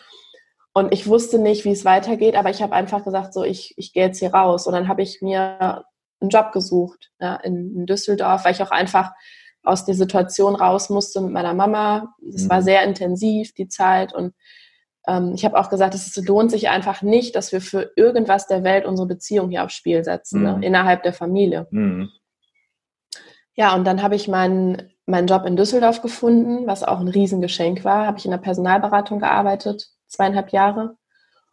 Und 0.74 0.94
ich 0.94 1.08
wusste 1.08 1.40
nicht, 1.40 1.66
wie 1.66 1.72
es 1.72 1.84
weitergeht, 1.84 2.36
aber 2.36 2.50
ich 2.50 2.62
habe 2.62 2.74
einfach 2.74 3.04
gesagt, 3.04 3.34
so, 3.34 3.44
ich, 3.44 3.74
ich 3.78 3.92
gehe 3.92 4.06
jetzt 4.06 4.20
hier 4.20 4.34
raus. 4.34 4.68
Und 4.68 4.74
dann 4.74 4.88
habe 4.88 5.02
ich 5.02 5.22
mir 5.22 5.84
einen 6.22 6.30
Job 6.30 6.54
gesucht 6.54 7.12
ja, 7.20 7.36
in, 7.36 7.76
in, 7.76 7.86
Düsseldorf, 7.86 8.46
weil 8.46 8.54
ich 8.54 8.64
auch 8.64 8.72
einfach 8.72 9.12
aus 9.64 9.86
der 9.86 9.96
Situation 9.96 10.56
raus 10.56 10.90
musste 10.90 11.20
mit 11.20 11.34
meiner 11.34 11.54
Mama. 11.54 12.16
Es 12.34 12.46
mhm. 12.46 12.50
war 12.50 12.62
sehr 12.62 12.84
intensiv, 12.84 13.54
die 13.54 13.68
Zeit. 13.68 14.14
Und 14.14 14.34
ähm, 15.08 15.34
ich 15.36 15.46
habe 15.46 15.58
auch 15.60 15.70
gesagt, 15.70 15.96
es 15.96 16.16
lohnt 16.18 16.52
sich 16.52 16.70
einfach 16.70 17.02
nicht, 17.02 17.36
dass 17.36 17.52
wir 17.52 17.62
für 17.62 17.92
irgendwas 17.96 18.48
der 18.48 18.64
Welt 18.64 18.86
unsere 18.86 19.08
Beziehung 19.08 19.50
hier 19.50 19.64
aufs 19.64 19.74
Spiel 19.74 20.04
setzen, 20.04 20.44
ne, 20.44 20.54
mhm. 20.54 20.60
ne? 20.60 20.66
innerhalb 20.66 21.04
der 21.04 21.14
Familie. 21.14 21.68
Mhm. 21.72 22.10
Ja, 23.56 23.76
und 23.76 23.86
dann 23.86 24.02
habe 24.02 24.16
ich 24.16 24.28
meinen, 24.28 24.92
meinen 25.06 25.28
Job 25.28 25.46
in 25.46 25.56
Düsseldorf 25.56 26.02
gefunden, 26.02 26.68
was 26.68 26.84
auch 26.84 27.00
ein 27.00 27.08
Riesengeschenk 27.08 27.84
war. 27.84 28.06
Habe 28.06 28.18
ich 28.18 28.26
in 28.26 28.32
der 28.32 28.38
Personalberatung 28.38 29.20
gearbeitet, 29.20 29.90
zweieinhalb 30.08 30.52
Jahre, 30.52 30.96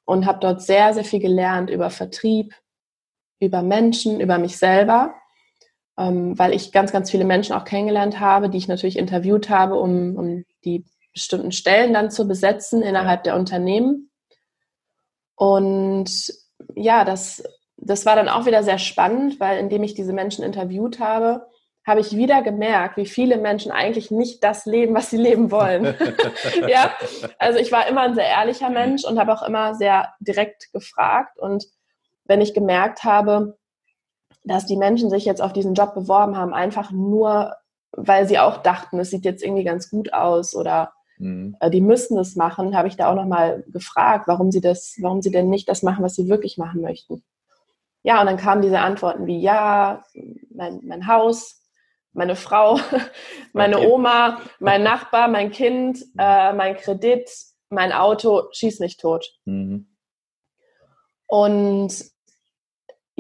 und 0.04 0.26
habe 0.26 0.38
dort 0.40 0.62
sehr, 0.62 0.94
sehr 0.94 1.04
viel 1.04 1.20
gelernt 1.20 1.70
über 1.70 1.90
Vertrieb, 1.90 2.54
über 3.40 3.62
Menschen, 3.62 4.20
über 4.20 4.38
mich 4.38 4.56
selber, 4.58 5.14
ähm, 5.98 6.38
weil 6.38 6.54
ich 6.54 6.72
ganz, 6.72 6.92
ganz 6.92 7.10
viele 7.10 7.24
Menschen 7.24 7.54
auch 7.54 7.64
kennengelernt 7.64 8.20
habe, 8.20 8.48
die 8.48 8.58
ich 8.58 8.68
natürlich 8.68 8.96
interviewt 8.96 9.50
habe, 9.50 9.74
um, 9.74 10.16
um 10.16 10.44
die 10.64 10.84
bestimmten 11.12 11.52
Stellen 11.52 11.92
dann 11.92 12.10
zu 12.10 12.28
besetzen 12.28 12.82
innerhalb 12.82 13.24
der 13.24 13.36
Unternehmen. 13.36 14.10
Und 15.34 16.10
ja, 16.74 17.04
das, 17.04 17.42
das 17.76 18.06
war 18.06 18.16
dann 18.16 18.28
auch 18.28 18.46
wieder 18.46 18.62
sehr 18.62 18.78
spannend, 18.78 19.40
weil 19.40 19.58
indem 19.58 19.82
ich 19.82 19.94
diese 19.94 20.12
Menschen 20.12 20.44
interviewt 20.44 20.98
habe, 20.98 21.46
habe 21.86 22.00
ich 22.00 22.14
wieder 22.14 22.42
gemerkt, 22.42 22.98
wie 22.98 23.06
viele 23.06 23.38
Menschen 23.38 23.72
eigentlich 23.72 24.10
nicht 24.10 24.44
das 24.44 24.66
leben, 24.66 24.94
was 24.94 25.08
sie 25.10 25.16
leben 25.16 25.50
wollen. 25.50 25.96
ja, 26.68 26.92
also 27.38 27.58
ich 27.58 27.72
war 27.72 27.86
immer 27.86 28.02
ein 28.02 28.14
sehr 28.14 28.26
ehrlicher 28.26 28.68
Mensch 28.68 29.04
und 29.04 29.18
habe 29.18 29.32
auch 29.32 29.42
immer 29.42 29.74
sehr 29.74 30.12
direkt 30.20 30.70
gefragt. 30.72 31.38
Und 31.38 31.66
wenn 32.24 32.42
ich 32.42 32.52
gemerkt 32.52 33.04
habe, 33.04 33.56
dass 34.44 34.66
die 34.66 34.76
Menschen 34.76 35.08
sich 35.08 35.24
jetzt 35.24 35.40
auf 35.40 35.52
diesen 35.52 35.74
Job 35.74 35.94
beworben 35.94 36.36
haben, 36.36 36.52
einfach 36.52 36.90
nur, 36.90 37.54
weil 37.92 38.28
sie 38.28 38.38
auch 38.38 38.58
dachten, 38.58 38.98
es 39.00 39.10
sieht 39.10 39.24
jetzt 39.24 39.42
irgendwie 39.42 39.64
ganz 39.64 39.88
gut 39.88 40.12
aus 40.12 40.54
oder 40.54 40.92
Mhm. 41.18 41.56
Äh, 41.60 41.70
die 41.70 41.80
müssen 41.80 42.16
das 42.16 42.36
machen, 42.36 42.76
habe 42.76 42.88
ich 42.88 42.96
da 42.96 43.10
auch 43.10 43.14
nochmal 43.14 43.64
gefragt, 43.68 44.28
warum 44.28 44.50
sie 44.50 44.60
das, 44.60 44.96
warum 45.00 45.22
sie 45.22 45.30
denn 45.30 45.50
nicht 45.50 45.68
das 45.68 45.82
machen, 45.82 46.04
was 46.04 46.14
sie 46.14 46.28
wirklich 46.28 46.58
machen 46.58 46.80
möchten. 46.80 47.22
Ja, 48.02 48.20
und 48.20 48.26
dann 48.26 48.36
kamen 48.36 48.62
diese 48.62 48.80
Antworten 48.80 49.26
wie, 49.26 49.40
ja, 49.40 50.02
mein, 50.50 50.80
mein 50.84 51.06
Haus, 51.06 51.62
meine 52.12 52.36
Frau, 52.36 52.78
meine 53.52 53.78
okay. 53.78 53.88
Oma, 53.88 54.40
mein 54.60 54.82
Nachbar, 54.82 55.28
mein 55.28 55.50
Kind, 55.50 55.98
mhm. 56.14 56.18
äh, 56.18 56.52
mein 56.52 56.76
Kredit, 56.76 57.30
mein 57.70 57.92
Auto, 57.92 58.48
schieß 58.52 58.80
mich 58.80 58.96
tot. 58.96 59.30
Mhm. 59.44 59.88
Und 61.26 61.92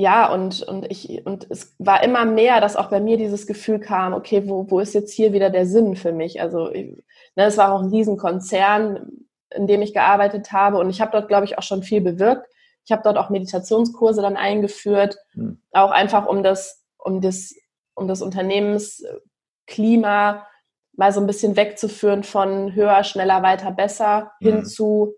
ja, 0.00 0.32
und, 0.32 0.62
und 0.62 0.88
ich, 0.92 1.26
und 1.26 1.48
es 1.50 1.74
war 1.78 2.04
immer 2.04 2.24
mehr, 2.24 2.60
dass 2.60 2.76
auch 2.76 2.88
bei 2.88 3.00
mir 3.00 3.16
dieses 3.16 3.48
Gefühl 3.48 3.80
kam, 3.80 4.14
okay, 4.14 4.48
wo, 4.48 4.70
wo 4.70 4.78
ist 4.78 4.94
jetzt 4.94 5.12
hier 5.12 5.32
wieder 5.32 5.50
der 5.50 5.66
Sinn 5.66 5.96
für 5.96 6.12
mich? 6.12 6.40
Also, 6.40 6.68
ne, 6.68 7.02
es 7.46 7.56
war 7.56 7.72
auch 7.72 7.82
ein 7.82 7.90
Riesenkonzern, 7.90 9.10
in 9.50 9.66
dem 9.66 9.82
ich 9.82 9.94
gearbeitet 9.94 10.52
habe 10.52 10.78
und 10.78 10.90
ich 10.90 11.00
habe 11.00 11.12
dort, 11.12 11.28
glaube 11.28 11.44
ich, 11.44 11.58
auch 11.58 11.62
schon 11.62 11.82
viel 11.82 12.00
bewirkt. 12.00 12.46
Ich 12.84 12.92
habe 12.92 13.02
dort 13.02 13.18
auch 13.18 13.30
Meditationskurse 13.30 14.22
dann 14.22 14.36
eingeführt, 14.36 15.16
mhm. 15.34 15.60
auch 15.72 15.90
einfach 15.90 16.26
um 16.26 16.42
das, 16.42 16.84
um 16.98 17.20
das, 17.20 17.54
um 17.94 18.08
das 18.08 18.22
Unternehmensklima 18.22 20.46
mal 20.92 21.12
so 21.12 21.20
ein 21.20 21.26
bisschen 21.26 21.56
wegzuführen 21.56 22.24
von 22.24 22.74
höher, 22.74 23.04
schneller, 23.04 23.42
weiter, 23.42 23.70
besser 23.70 24.32
mhm. 24.40 24.46
hin 24.46 24.64
zu 24.64 25.14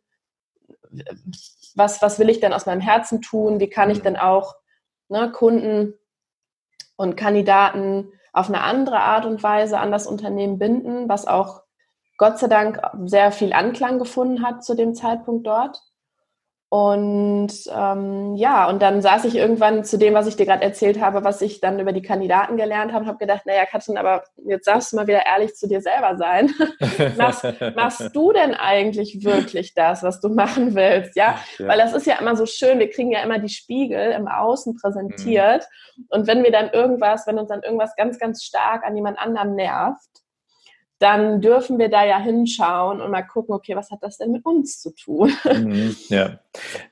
was, 1.75 2.03
was 2.03 2.19
will 2.19 2.29
ich 2.29 2.41
denn 2.41 2.53
aus 2.53 2.67
meinem 2.67 2.81
Herzen 2.81 3.23
tun? 3.23 3.61
Wie 3.61 3.71
kann 3.71 3.91
ich 3.91 3.99
hm. 3.99 4.05
denn 4.05 4.17
auch 4.17 4.55
ne, 5.09 5.31
Kunden 5.31 5.95
und 6.97 7.17
Kandidaten 7.17 8.13
auf 8.33 8.49
eine 8.49 8.63
andere 8.63 9.01
Art 9.01 9.27
und 9.27 9.43
Weise 9.43 9.79
an 9.79 9.91
das 9.91 10.07
Unternehmen 10.07 10.59
binden, 10.59 11.09
was 11.09 11.27
auch 11.27 11.63
Gott 12.21 12.39
sei 12.39 12.49
Dank 12.49 12.79
sehr 13.07 13.33
viel 13.33 13.55
Anklang 13.55 13.99
gefunden 13.99 14.45
hat 14.45 14.63
zu 14.63 14.75
dem 14.75 14.95
Zeitpunkt 14.95 15.47
dort. 15.47 15.81
Und 16.69 17.51
ähm, 17.75 18.37
ja, 18.37 18.69
und 18.69 18.83
dann 18.83 19.01
saß 19.01 19.25
ich 19.25 19.35
irgendwann 19.35 19.85
zu 19.85 19.97
dem, 19.97 20.13
was 20.13 20.27
ich 20.27 20.37
dir 20.37 20.45
gerade 20.45 20.63
erzählt 20.63 21.01
habe, 21.01 21.25
was 21.25 21.41
ich 21.41 21.63
dann 21.63 21.81
über 21.81 21.93
die 21.93 22.03
Kandidaten 22.03 22.59
gelernt 22.59 22.93
habe, 22.93 23.05
und 23.05 23.09
habe 23.09 23.19
gedacht, 23.19 23.47
naja, 23.47 23.65
Katrin, 23.65 23.97
aber 23.97 24.23
jetzt 24.37 24.69
darfst 24.69 24.93
du 24.93 24.97
mal 24.97 25.07
wieder 25.07 25.25
ehrlich 25.25 25.55
zu 25.55 25.67
dir 25.67 25.81
selber 25.81 26.19
sein. 26.19 26.53
machst, 27.17 27.47
machst 27.75 28.15
du 28.15 28.33
denn 28.33 28.53
eigentlich 28.53 29.25
wirklich 29.25 29.73
das, 29.73 30.03
was 30.03 30.21
du 30.21 30.29
machen 30.29 30.75
willst? 30.75 31.17
Ja? 31.17 31.39
ja? 31.59 31.69
weil 31.69 31.79
das 31.79 31.95
ist 31.95 32.07
ja 32.07 32.17
immer 32.17 32.37
so 32.37 32.45
schön, 32.45 32.81
wir 32.81 32.91
kriegen 32.91 33.13
ja 33.13 33.23
immer 33.23 33.39
die 33.39 33.49
Spiegel 33.49 34.13
im 34.13 34.29
Außen 34.29 34.77
präsentiert. 34.77 35.67
Mhm. 35.97 36.07
Und 36.11 36.27
wenn 36.27 36.45
wir 36.45 36.53
dann 36.53 36.69
irgendwas, 36.69 37.27
wenn 37.27 37.39
uns 37.39 37.49
dann 37.49 37.63
irgendwas 37.63 37.97
ganz, 37.97 38.19
ganz 38.19 38.45
stark 38.45 38.85
an 38.85 38.95
jemand 38.95 39.19
anderem 39.19 39.55
nervt, 39.55 40.20
dann 41.01 41.41
dürfen 41.41 41.79
wir 41.79 41.89
da 41.89 42.05
ja 42.05 42.19
hinschauen 42.19 43.01
und 43.01 43.11
mal 43.11 43.23
gucken, 43.23 43.55
okay, 43.55 43.75
was 43.75 43.91
hat 43.91 44.03
das 44.03 44.19
denn 44.19 44.31
mit 44.31 44.45
uns 44.45 44.81
zu 44.81 44.95
tun? 44.95 45.33
Mhm, 45.51 45.97
ja, 46.09 46.39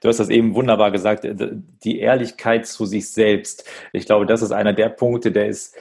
du 0.00 0.08
hast 0.08 0.18
das 0.18 0.30
eben 0.30 0.54
wunderbar 0.54 0.90
gesagt, 0.90 1.26
die 1.84 2.00
Ehrlichkeit 2.00 2.66
zu 2.66 2.86
sich 2.86 3.10
selbst. 3.10 3.64
Ich 3.92 4.04
glaube, 4.04 4.26
das 4.26 4.42
ist 4.42 4.50
einer 4.50 4.72
der 4.72 4.88
Punkte, 4.88 5.32
der 5.32 5.46
ist 5.46 5.76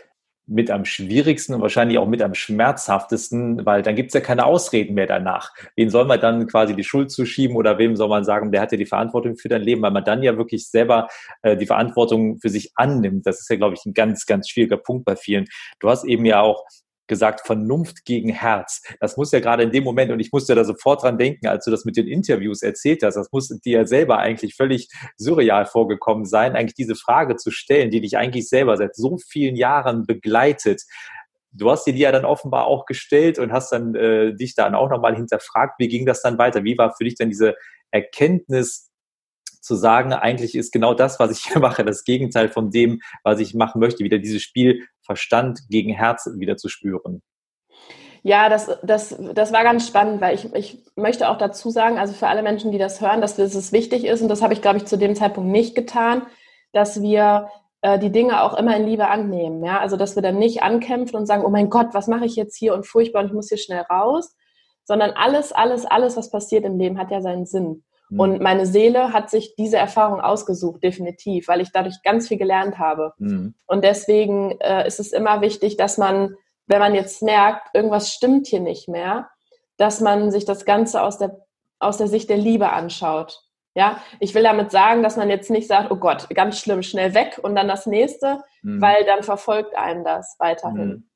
mit 0.45 0.71
am 0.71 0.85
schwierigsten 0.85 1.53
und 1.53 1.61
wahrscheinlich 1.61 1.97
auch 1.97 2.07
mit 2.07 2.21
am 2.21 2.33
schmerzhaftesten, 2.33 3.65
weil 3.65 3.81
dann 3.81 3.95
gibt 3.95 4.09
es 4.09 4.13
ja 4.13 4.21
keine 4.21 4.45
Ausreden 4.45 4.93
mehr 4.93 5.07
danach. 5.07 5.51
Wen 5.75 5.89
soll 5.89 6.05
man 6.05 6.21
dann 6.21 6.47
quasi 6.47 6.75
die 6.75 6.85
Schuld 6.85 7.11
zuschieben 7.11 7.57
oder 7.57 7.77
wem 7.77 7.97
soll 7.97 8.07
man 8.07 8.23
sagen, 8.23 8.51
der 8.51 8.61
hat 8.61 8.71
ja 8.71 8.77
die 8.77 8.85
Verantwortung 8.85 9.35
für 9.35 9.49
dein 9.49 9.61
Leben, 9.61 9.81
weil 9.81 9.91
man 9.91 10.05
dann 10.05 10.23
ja 10.23 10.37
wirklich 10.37 10.69
selber 10.69 11.09
äh, 11.41 11.57
die 11.57 11.65
Verantwortung 11.65 12.39
für 12.39 12.49
sich 12.49 12.71
annimmt. 12.75 13.25
Das 13.25 13.41
ist 13.41 13.49
ja, 13.49 13.57
glaube 13.57 13.75
ich, 13.77 13.85
ein 13.85 13.93
ganz, 13.93 14.25
ganz 14.25 14.47
schwieriger 14.47 14.77
Punkt 14.77 15.03
bei 15.03 15.17
vielen. 15.17 15.47
Du 15.79 15.89
hast 15.89 16.05
eben 16.05 16.23
ja 16.25 16.39
auch 16.41 16.63
gesagt, 17.07 17.45
Vernunft 17.45 18.05
gegen 18.05 18.29
Herz. 18.29 18.81
Das 18.99 19.17
muss 19.17 19.31
ja 19.31 19.39
gerade 19.39 19.63
in 19.63 19.71
dem 19.71 19.83
Moment, 19.83 20.11
und 20.11 20.19
ich 20.19 20.31
musste 20.31 20.55
da 20.55 20.63
sofort 20.63 21.03
dran 21.03 21.17
denken, 21.17 21.47
als 21.47 21.65
du 21.65 21.71
das 21.71 21.85
mit 21.85 21.97
den 21.97 22.07
Interviews 22.07 22.61
erzählt 22.61 23.03
hast, 23.03 23.15
das 23.15 23.31
muss 23.31 23.47
dir 23.47 23.79
ja 23.79 23.85
selber 23.85 24.19
eigentlich 24.19 24.55
völlig 24.55 24.89
surreal 25.17 25.65
vorgekommen 25.65 26.25
sein, 26.25 26.55
eigentlich 26.55 26.75
diese 26.75 26.95
Frage 26.95 27.35
zu 27.35 27.51
stellen, 27.51 27.91
die 27.91 28.01
dich 28.01 28.17
eigentlich 28.17 28.47
selber 28.49 28.77
seit 28.77 28.95
so 28.95 29.17
vielen 29.17 29.55
Jahren 29.55 30.05
begleitet. 30.05 30.83
Du 31.51 31.71
hast 31.71 31.85
dir 31.85 31.93
die 31.93 31.99
ja 31.99 32.11
dann 32.11 32.25
offenbar 32.25 32.67
auch 32.67 32.85
gestellt 32.85 33.39
und 33.39 33.51
hast 33.51 33.71
dann 33.71 33.95
äh, 33.95 34.35
dich 34.35 34.53
dann 34.53 34.75
auch 34.75 34.89
nochmal 34.89 35.15
hinterfragt. 35.15 35.79
Wie 35.79 35.87
ging 35.87 36.05
das 36.05 36.21
dann 36.21 36.37
weiter? 36.37 36.63
Wie 36.63 36.77
war 36.77 36.93
für 36.95 37.03
dich 37.03 37.15
denn 37.15 37.29
diese 37.29 37.55
Erkenntnis, 37.91 38.86
zu 39.61 39.75
sagen, 39.75 40.13
eigentlich 40.13 40.55
ist 40.55 40.71
genau 40.71 40.93
das, 40.93 41.19
was 41.19 41.31
ich 41.31 41.43
hier 41.51 41.59
mache, 41.59 41.83
das 41.83 42.03
Gegenteil 42.03 42.49
von 42.49 42.71
dem, 42.71 43.01
was 43.23 43.39
ich 43.39 43.53
machen 43.53 43.79
möchte, 43.79 44.03
wieder 44.03 44.19
dieses 44.19 44.41
Spiel 44.41 44.85
Verstand 45.01 45.59
gegen 45.69 45.93
Herz 45.93 46.29
wieder 46.35 46.57
zu 46.57 46.69
spüren. 46.69 47.21
Ja, 48.23 48.49
das, 48.49 48.69
das, 48.83 49.15
das 49.33 49.53
war 49.53 49.63
ganz 49.63 49.87
spannend, 49.87 50.19
weil 50.19 50.35
ich, 50.35 50.53
ich 50.53 50.83
möchte 50.95 51.29
auch 51.29 51.37
dazu 51.37 51.69
sagen, 51.69 51.97
also 51.97 52.13
für 52.13 52.27
alle 52.27 52.43
Menschen, 52.43 52.71
die 52.71 52.77
das 52.77 52.99
hören, 52.99 53.21
dass 53.21 53.37
es 53.39 53.71
wichtig 53.71 54.03
ist, 54.03 54.21
und 54.21 54.27
das 54.27 54.41
habe 54.41 54.53
ich, 54.53 54.61
glaube 54.61 54.77
ich, 54.77 54.85
zu 54.85 54.97
dem 54.97 55.15
Zeitpunkt 55.15 55.49
nicht 55.49 55.75
getan, 55.75 56.23
dass 56.73 57.01
wir 57.01 57.47
äh, 57.81 57.99
die 57.99 58.11
Dinge 58.11 58.41
auch 58.43 58.57
immer 58.57 58.75
in 58.75 58.85
Liebe 58.85 59.07
annehmen. 59.07 59.63
Ja? 59.63 59.79
Also, 59.79 59.97
dass 59.97 60.15
wir 60.15 60.23
dann 60.23 60.39
nicht 60.39 60.61
ankämpfen 60.61 61.15
und 61.15 61.25
sagen, 61.25 61.45
oh 61.45 61.49
mein 61.49 61.69
Gott, 61.69 61.93
was 61.93 62.07
mache 62.07 62.25
ich 62.25 62.35
jetzt 62.35 62.57
hier 62.57 62.73
und 62.73 62.85
furchtbar 62.85 63.21
und 63.21 63.27
ich 63.27 63.33
muss 63.33 63.49
hier 63.49 63.57
schnell 63.57 63.81
raus, 63.81 64.35
sondern 64.83 65.11
alles, 65.11 65.51
alles, 65.51 65.85
alles, 65.85 66.17
was 66.17 66.31
passiert 66.31 66.65
im 66.65 66.77
Leben, 66.77 66.97
hat 66.97 67.11
ja 67.11 67.21
seinen 67.21 67.45
Sinn. 67.45 67.83
Mhm. 68.09 68.19
Und 68.19 68.41
meine 68.41 68.65
Seele 68.65 69.13
hat 69.13 69.29
sich 69.29 69.55
diese 69.55 69.77
Erfahrung 69.77 70.21
ausgesucht, 70.21 70.83
definitiv, 70.83 71.47
weil 71.47 71.61
ich 71.61 71.71
dadurch 71.71 72.01
ganz 72.03 72.27
viel 72.27 72.37
gelernt 72.37 72.77
habe. 72.77 73.13
Mhm. 73.17 73.55
Und 73.65 73.83
deswegen 73.83 74.59
äh, 74.59 74.87
ist 74.87 74.99
es 74.99 75.11
immer 75.11 75.41
wichtig, 75.41 75.77
dass 75.77 75.97
man, 75.97 76.35
wenn 76.65 76.79
man 76.79 76.95
jetzt 76.95 77.21
merkt, 77.21 77.73
irgendwas 77.73 78.11
stimmt 78.11 78.47
hier 78.47 78.61
nicht 78.61 78.87
mehr, 78.87 79.29
dass 79.77 80.01
man 80.01 80.31
sich 80.31 80.45
das 80.45 80.65
Ganze 80.65 81.01
aus 81.01 81.17
der, 81.17 81.39
aus 81.79 81.97
der 81.97 82.07
Sicht 82.07 82.29
der 82.29 82.37
Liebe 82.37 82.71
anschaut. 82.71 83.43
Ja, 83.75 84.01
ich 84.19 84.33
will 84.33 84.41
damit 84.41 84.71
sagen, 84.71 85.03
dass 85.03 85.17
man 85.17 85.29
jetzt 85.29 85.51
nicht 85.51 85.67
sagt, 85.67 85.91
oh 85.91 85.97
Gott, 85.97 86.27
ganz 86.31 86.59
schlimm, 86.59 86.81
schnell 86.81 87.13
weg 87.13 87.39
und 87.43 87.55
dann 87.55 87.67
das 87.67 87.85
nächste, 87.85 88.41
mhm. 88.63 88.81
weil 88.81 89.05
dann 89.05 89.21
verfolgt 89.21 89.77
einen 89.77 90.03
das 90.03 90.35
weiterhin. 90.39 90.87
Mhm. 90.87 91.09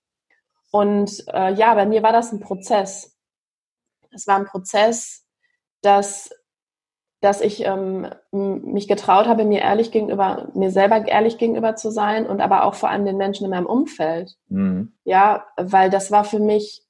Und 0.72 1.26
äh, 1.34 1.54
ja, 1.54 1.74
bei 1.74 1.88
mir 1.88 2.04
war 2.04 2.14
das 2.14 2.32
ein 2.32 2.40
Prozess. 2.40 3.18
Es 4.12 4.28
war 4.28 4.38
ein 4.38 4.46
Prozess, 4.46 5.26
dass 5.82 6.30
dass 7.22 7.40
ich 7.40 7.64
ähm, 7.66 8.08
mich 8.32 8.88
getraut 8.88 9.28
habe, 9.28 9.46
mir 9.46 9.62
ehrlich 9.62 9.92
gegenüber, 9.92 10.50
mir 10.56 10.72
selber 10.72 11.08
ehrlich 11.08 11.38
gegenüber 11.38 11.76
zu 11.76 11.92
sein 11.92 12.26
und 12.26 12.42
aber 12.42 12.64
auch 12.64 12.74
vor 12.74 12.90
allem 12.90 13.06
den 13.06 13.18
Menschen 13.18 13.46
in 13.46 13.52
meinem 13.52 13.68
Umfeld. 13.68 14.38
Mhm. 14.50 14.94
Ja, 15.04 15.46
weil 15.56 15.92
das 15.92 16.12
war 16.12 16.24
für 16.24 16.40
mich, 16.40 16.82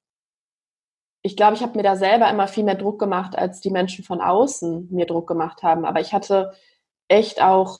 ich 1.21 1.35
glaube, 1.35 1.55
ich 1.55 1.61
habe 1.61 1.77
mir 1.77 1.83
da 1.83 1.97
selber 1.97 2.29
immer 2.29 2.47
viel 2.47 2.63
mehr 2.63 2.75
Druck 2.75 2.97
gemacht, 2.97 3.37
als 3.37 3.59
die 3.59 3.71
Menschen 3.71 4.05
von 4.05 4.21
außen 4.21 4.87
mir 4.89 5.05
Druck 5.05 5.27
gemacht 5.27 5.63
haben. 5.63 5.83
Aber 5.83 5.99
ich 5.99 6.13
hatte 6.13 6.53
echt 7.09 7.41
auch 7.41 7.79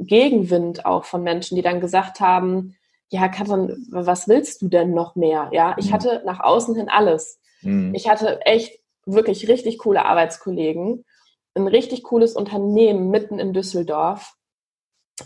Gegenwind 0.00 0.84
auch 0.84 1.04
von 1.04 1.22
Menschen, 1.22 1.54
die 1.54 1.62
dann 1.62 1.80
gesagt 1.80 2.18
haben, 2.18 2.76
ja, 3.10 3.28
Katrin, 3.28 3.86
was 3.90 4.26
willst 4.26 4.62
du 4.62 4.68
denn 4.68 4.92
noch 4.92 5.14
mehr? 5.14 5.50
Ja, 5.52 5.76
ich 5.78 5.90
mhm. 5.90 5.92
hatte 5.94 6.22
nach 6.26 6.40
außen 6.40 6.74
hin 6.74 6.88
alles. 6.88 7.40
Mhm. 7.62 7.94
Ich 7.94 8.08
hatte 8.08 8.40
echt 8.44 8.80
wirklich 9.06 9.48
richtig 9.48 9.78
coole 9.78 10.04
Arbeitskollegen 10.04 11.04
ein 11.54 11.66
richtig 11.66 12.02
cooles 12.04 12.34
Unternehmen 12.34 13.10
mitten 13.10 13.38
in 13.38 13.52
Düsseldorf. 13.52 14.34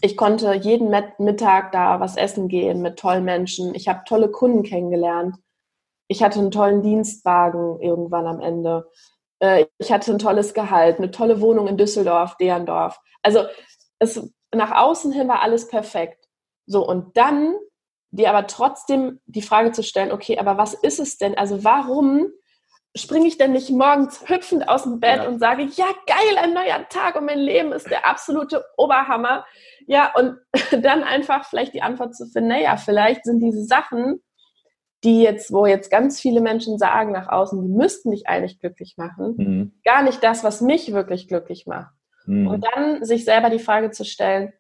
Ich 0.01 0.17
konnte 0.17 0.53
jeden 0.55 0.91
Mittag 1.19 1.73
da 1.73 2.01
was 2.01 2.17
essen 2.17 2.49
gehen 2.49 2.83
mit 2.83 2.99
tollen 2.99 3.25
Menschen. 3.25 3.75
Ich 3.75 3.89
habe 3.89 4.03
tolle 4.07 4.31
Kunden 4.31 4.63
kennengelernt. 4.63 5.37
Ich 6.09 6.23
hatte 6.23 6.41
einen 6.41 6.51
tollen 6.51 6.83
Dienstwagen 6.83 7.81
irgendwann 7.81 8.27
am 8.27 8.41
Ende. 8.41 8.91
Äh, 9.39 9.67
ich 9.79 9.93
hatte 9.93 10.13
ein 10.13 10.19
tolles 10.19 10.55
Gehalt, 10.55 10.99
eine 10.99 11.11
tolle 11.11 11.41
Wohnung 11.41 11.69
in 11.69 11.77
Düsseldorf, 11.77 12.37
Derendorf. 12.37 13.01
Also 13.23 13.45
es, 13.99 14.21
nach 14.53 14.73
außen 14.73 15.13
hin 15.13 15.29
war 15.29 15.43
alles 15.43 15.69
perfekt. 15.69 16.29
So, 16.67 16.87
und 16.87 17.17
dann 17.17 17.55
dir 18.11 18.31
aber 18.31 18.47
trotzdem 18.47 19.21
die 19.27 19.43
Frage 19.43 19.73
zu 19.73 19.83
stellen, 19.83 20.13
okay, 20.13 20.39
aber 20.39 20.57
was 20.57 20.75
ist 20.75 21.01
es 21.01 21.19
denn? 21.19 21.37
Also 21.37 21.65
warum 21.65 22.29
springe 22.97 23.27
ich 23.27 23.39
denn 23.39 23.53
nicht 23.53 23.71
morgens 23.71 24.29
hüpfend 24.29 24.69
aus 24.69 24.85
dem 24.85 25.01
Bett 25.01 25.17
ja. 25.17 25.29
und 25.29 25.41
sage, 25.41 25.65
ja, 25.65 25.87
geil, 26.07 26.39
ein 26.39 26.55
neuer 26.55 26.89
Tag 26.89 27.17
und 27.17 27.25
mein 27.25 27.41
Leben 27.41 27.73
ist 27.73 27.91
der 27.91 28.07
absolute 28.07 28.65
Oberhammer. 28.77 29.45
Ja, 29.87 30.13
und 30.15 30.39
dann 30.83 31.03
einfach 31.03 31.45
vielleicht 31.49 31.75
die 31.75 31.83
Antwort 31.83 32.15
zu 32.15 32.27
finden, 32.27 32.49
naja, 32.49 32.77
vielleicht 32.77 33.25
sind 33.25 33.41
diese 33.41 33.65
Sachen, 33.65 34.23
die 35.03 35.23
jetzt, 35.23 35.53
wo 35.53 35.67
jetzt 35.67 35.91
ganz 35.91 36.21
viele 36.21 36.41
Menschen 36.41 36.79
sagen 36.79 37.13
nach 37.13 37.29
außen, 37.29 37.61
die 37.61 37.69
müssten 37.69 38.11
dich 38.11 38.27
eigentlich 38.27 38.59
glücklich 38.59 38.95
machen, 38.97 39.35
mhm. 39.37 39.81
gar 39.85 40.03
nicht 40.03 40.23
das, 40.23 40.45
was 40.45 40.61
mich 40.61 40.93
wirklich 40.93 41.29
glücklich 41.29 41.67
macht. 41.67 41.93
Mhm. 42.27 42.47
Und 42.47 42.65
dann 42.75 43.05
sich 43.05 43.25
selber 43.25 43.51
die 43.51 43.59
Frage 43.59 43.91
zu 43.91 44.05
stellen, 44.05 44.53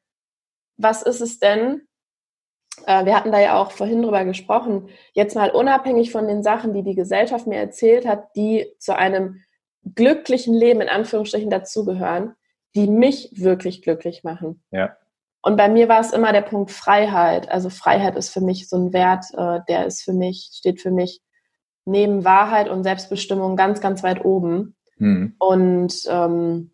was 0.76 1.02
ist 1.02 1.20
es 1.20 1.38
denn, 1.38 1.86
wir 2.86 3.14
hatten 3.14 3.32
da 3.32 3.40
ja 3.40 3.60
auch 3.60 3.70
vorhin 3.70 4.02
drüber 4.02 4.24
gesprochen, 4.24 4.88
jetzt 5.12 5.34
mal 5.36 5.50
unabhängig 5.50 6.10
von 6.10 6.26
den 6.26 6.42
Sachen, 6.42 6.72
die 6.72 6.82
die 6.82 6.94
Gesellschaft 6.94 7.46
mir 7.46 7.58
erzählt 7.58 8.06
hat, 8.06 8.34
die 8.36 8.66
zu 8.78 8.96
einem 8.96 9.42
glücklichen 9.94 10.54
Leben 10.54 10.80
in 10.80 10.88
Anführungsstrichen 10.88 11.50
dazugehören, 11.50 12.34
die 12.74 12.88
mich 12.88 13.30
wirklich 13.34 13.82
glücklich 13.82 14.24
machen. 14.24 14.62
Ja. 14.70 14.96
Und 15.42 15.56
bei 15.56 15.68
mir 15.68 15.88
war 15.88 16.00
es 16.00 16.12
immer 16.12 16.32
der 16.32 16.40
Punkt 16.40 16.70
Freiheit. 16.70 17.50
Also 17.50 17.68
Freiheit 17.68 18.16
ist 18.16 18.30
für 18.30 18.40
mich 18.40 18.68
so 18.68 18.76
ein 18.76 18.92
Wert, 18.92 19.26
äh, 19.36 19.60
der 19.68 19.86
ist 19.86 20.02
für 20.02 20.14
mich, 20.14 20.50
steht 20.54 20.80
für 20.80 20.90
mich 20.90 21.20
neben 21.84 22.24
Wahrheit 22.24 22.70
und 22.70 22.82
Selbstbestimmung 22.82 23.54
ganz, 23.54 23.80
ganz 23.80 24.02
weit 24.02 24.24
oben. 24.24 24.74
Mhm. 24.96 25.34
Und 25.38 25.94
ähm, 26.08 26.72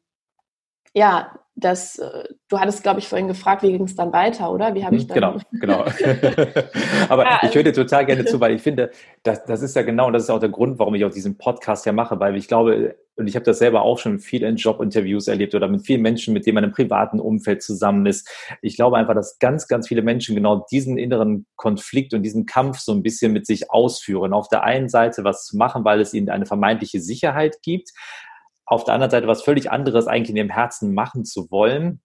ja, 0.95 1.37
das, 1.61 1.99
äh, 1.99 2.25
du 2.49 2.59
hattest, 2.59 2.83
glaube 2.83 2.99
ich, 2.99 3.09
vorhin 3.09 3.29
gefragt, 3.29 3.62
wie 3.62 3.73
ging 3.73 3.85
es 3.85 3.95
dann 3.95 4.12
weiter, 4.12 4.52
oder? 4.52 4.75
Wie 4.75 4.85
habe 4.85 4.97
ich 4.97 5.05
mhm, 5.05 5.21
dann... 5.21 5.43
Genau, 5.52 5.85
genau. 5.85 5.85
Aber 7.09 7.25
ja, 7.25 7.40
ich 7.43 7.55
höre 7.55 7.62
dir 7.62 7.73
total 7.73 8.07
gerne 8.07 8.25
zu, 8.25 8.40
weil 8.40 8.55
ich 8.55 8.62
finde, 8.62 8.90
das, 9.23 9.45
das 9.45 9.62
ist 9.62 9.76
ja 9.76 9.83
genau, 9.83 10.07
und 10.07 10.12
das 10.12 10.25
ist 10.25 10.31
auch 10.31 10.40
der 10.40 10.49
Grund, 10.49 10.79
warum 10.79 10.95
ich 10.95 11.05
auch 11.05 11.11
diesen 11.11 11.38
Podcast 11.38 11.87
ja 11.87 11.93
mache, 11.93 12.19
weil 12.19 12.37
ich 12.37 12.49
glaube, 12.49 12.97
und 13.17 13.26
ich 13.26 13.35
habe 13.35 13.45
das 13.45 13.59
selber 13.59 13.83
auch 13.83 13.99
schon 13.99 14.19
viel 14.19 14.43
in 14.43 14.57
Jobinterviews 14.57 15.29
erlebt 15.29 15.55
oder 15.55 15.69
mit 15.69 15.85
vielen 15.85 16.00
Menschen, 16.00 16.33
mit 16.33 16.47
denen 16.47 16.55
man 16.55 16.64
im 16.64 16.73
privaten 16.73 17.21
Umfeld 17.21 17.62
zusammen 17.62 18.07
ist. 18.07 18.29
Ich 18.62 18.76
glaube 18.76 18.97
einfach, 18.97 19.14
dass 19.14 19.38
ganz, 19.38 19.69
ganz 19.69 19.88
viele 19.88 20.02
Menschen 20.02 20.35
genau 20.35 20.67
diesen 20.71 20.97
inneren 20.97 21.47
Konflikt 21.57 22.14
und 22.14 22.23
diesen 22.23 22.47
Kampf 22.47 22.79
so 22.79 22.93
ein 22.93 23.02
bisschen 23.02 23.33
mit 23.33 23.47
sich 23.47 23.71
ausführen. 23.71 24.33
Auf 24.33 24.49
der 24.49 24.64
einen 24.64 24.88
Seite 24.88 25.23
was 25.23 25.45
zu 25.45 25.59
machen, 25.59 25.85
weil 25.85 26.00
es 26.00 26.14
ihnen 26.14 26.31
eine 26.31 26.47
vermeintliche 26.47 27.00
Sicherheit 27.00 27.59
gibt, 27.62 27.90
auf 28.70 28.84
der 28.84 28.94
anderen 28.94 29.10
Seite 29.10 29.26
was 29.26 29.42
völlig 29.42 29.70
anderes 29.70 30.06
eigentlich 30.06 30.30
in 30.30 30.36
ihrem 30.36 30.50
Herzen 30.50 30.94
machen 30.94 31.24
zu 31.24 31.50
wollen 31.50 32.00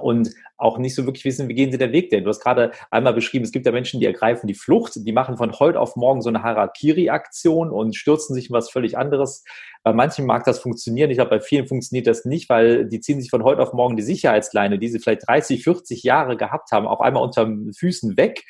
und 0.00 0.30
auch 0.58 0.78
nicht 0.78 0.94
so 0.94 1.04
wirklich 1.04 1.24
wissen, 1.24 1.48
wie 1.48 1.54
gehen 1.54 1.70
sie 1.70 1.78
den 1.78 1.92
Weg 1.92 2.10
denn. 2.10 2.24
Du 2.24 2.30
hast 2.30 2.40
gerade 2.40 2.72
einmal 2.90 3.12
beschrieben, 3.12 3.44
es 3.44 3.52
gibt 3.52 3.66
ja 3.66 3.72
Menschen, 3.72 4.00
die 4.00 4.06
ergreifen 4.06 4.46
die 4.46 4.54
Flucht, 4.54 4.94
die 4.96 5.12
machen 5.12 5.36
von 5.36 5.52
heute 5.58 5.78
auf 5.78 5.96
morgen 5.96 6.22
so 6.22 6.28
eine 6.28 6.42
Harakiri-Aktion 6.42 7.70
und 7.70 7.94
stürzen 7.94 8.34
sich 8.34 8.48
in 8.48 8.54
was 8.54 8.70
völlig 8.70 8.96
anderes. 8.98 9.44
Bei 9.84 9.92
manchen 9.92 10.26
mag 10.26 10.44
das 10.44 10.58
funktionieren. 10.58 11.10
Ich 11.10 11.18
glaube, 11.18 11.30
bei 11.30 11.40
vielen 11.40 11.68
funktioniert 11.68 12.06
das 12.06 12.24
nicht, 12.24 12.48
weil 12.48 12.86
die 12.86 13.00
ziehen 13.00 13.20
sich 13.20 13.30
von 13.30 13.44
heute 13.44 13.62
auf 13.62 13.74
morgen 13.74 13.96
die 13.96 14.02
Sicherheitsleine, 14.02 14.78
die 14.78 14.88
sie 14.88 14.98
vielleicht 14.98 15.28
30, 15.28 15.62
40 15.62 16.02
Jahre 16.02 16.36
gehabt 16.36 16.72
haben, 16.72 16.86
auf 16.86 17.00
einmal 17.00 17.22
unter 17.22 17.48
Füßen 17.76 18.16
weg 18.16 18.44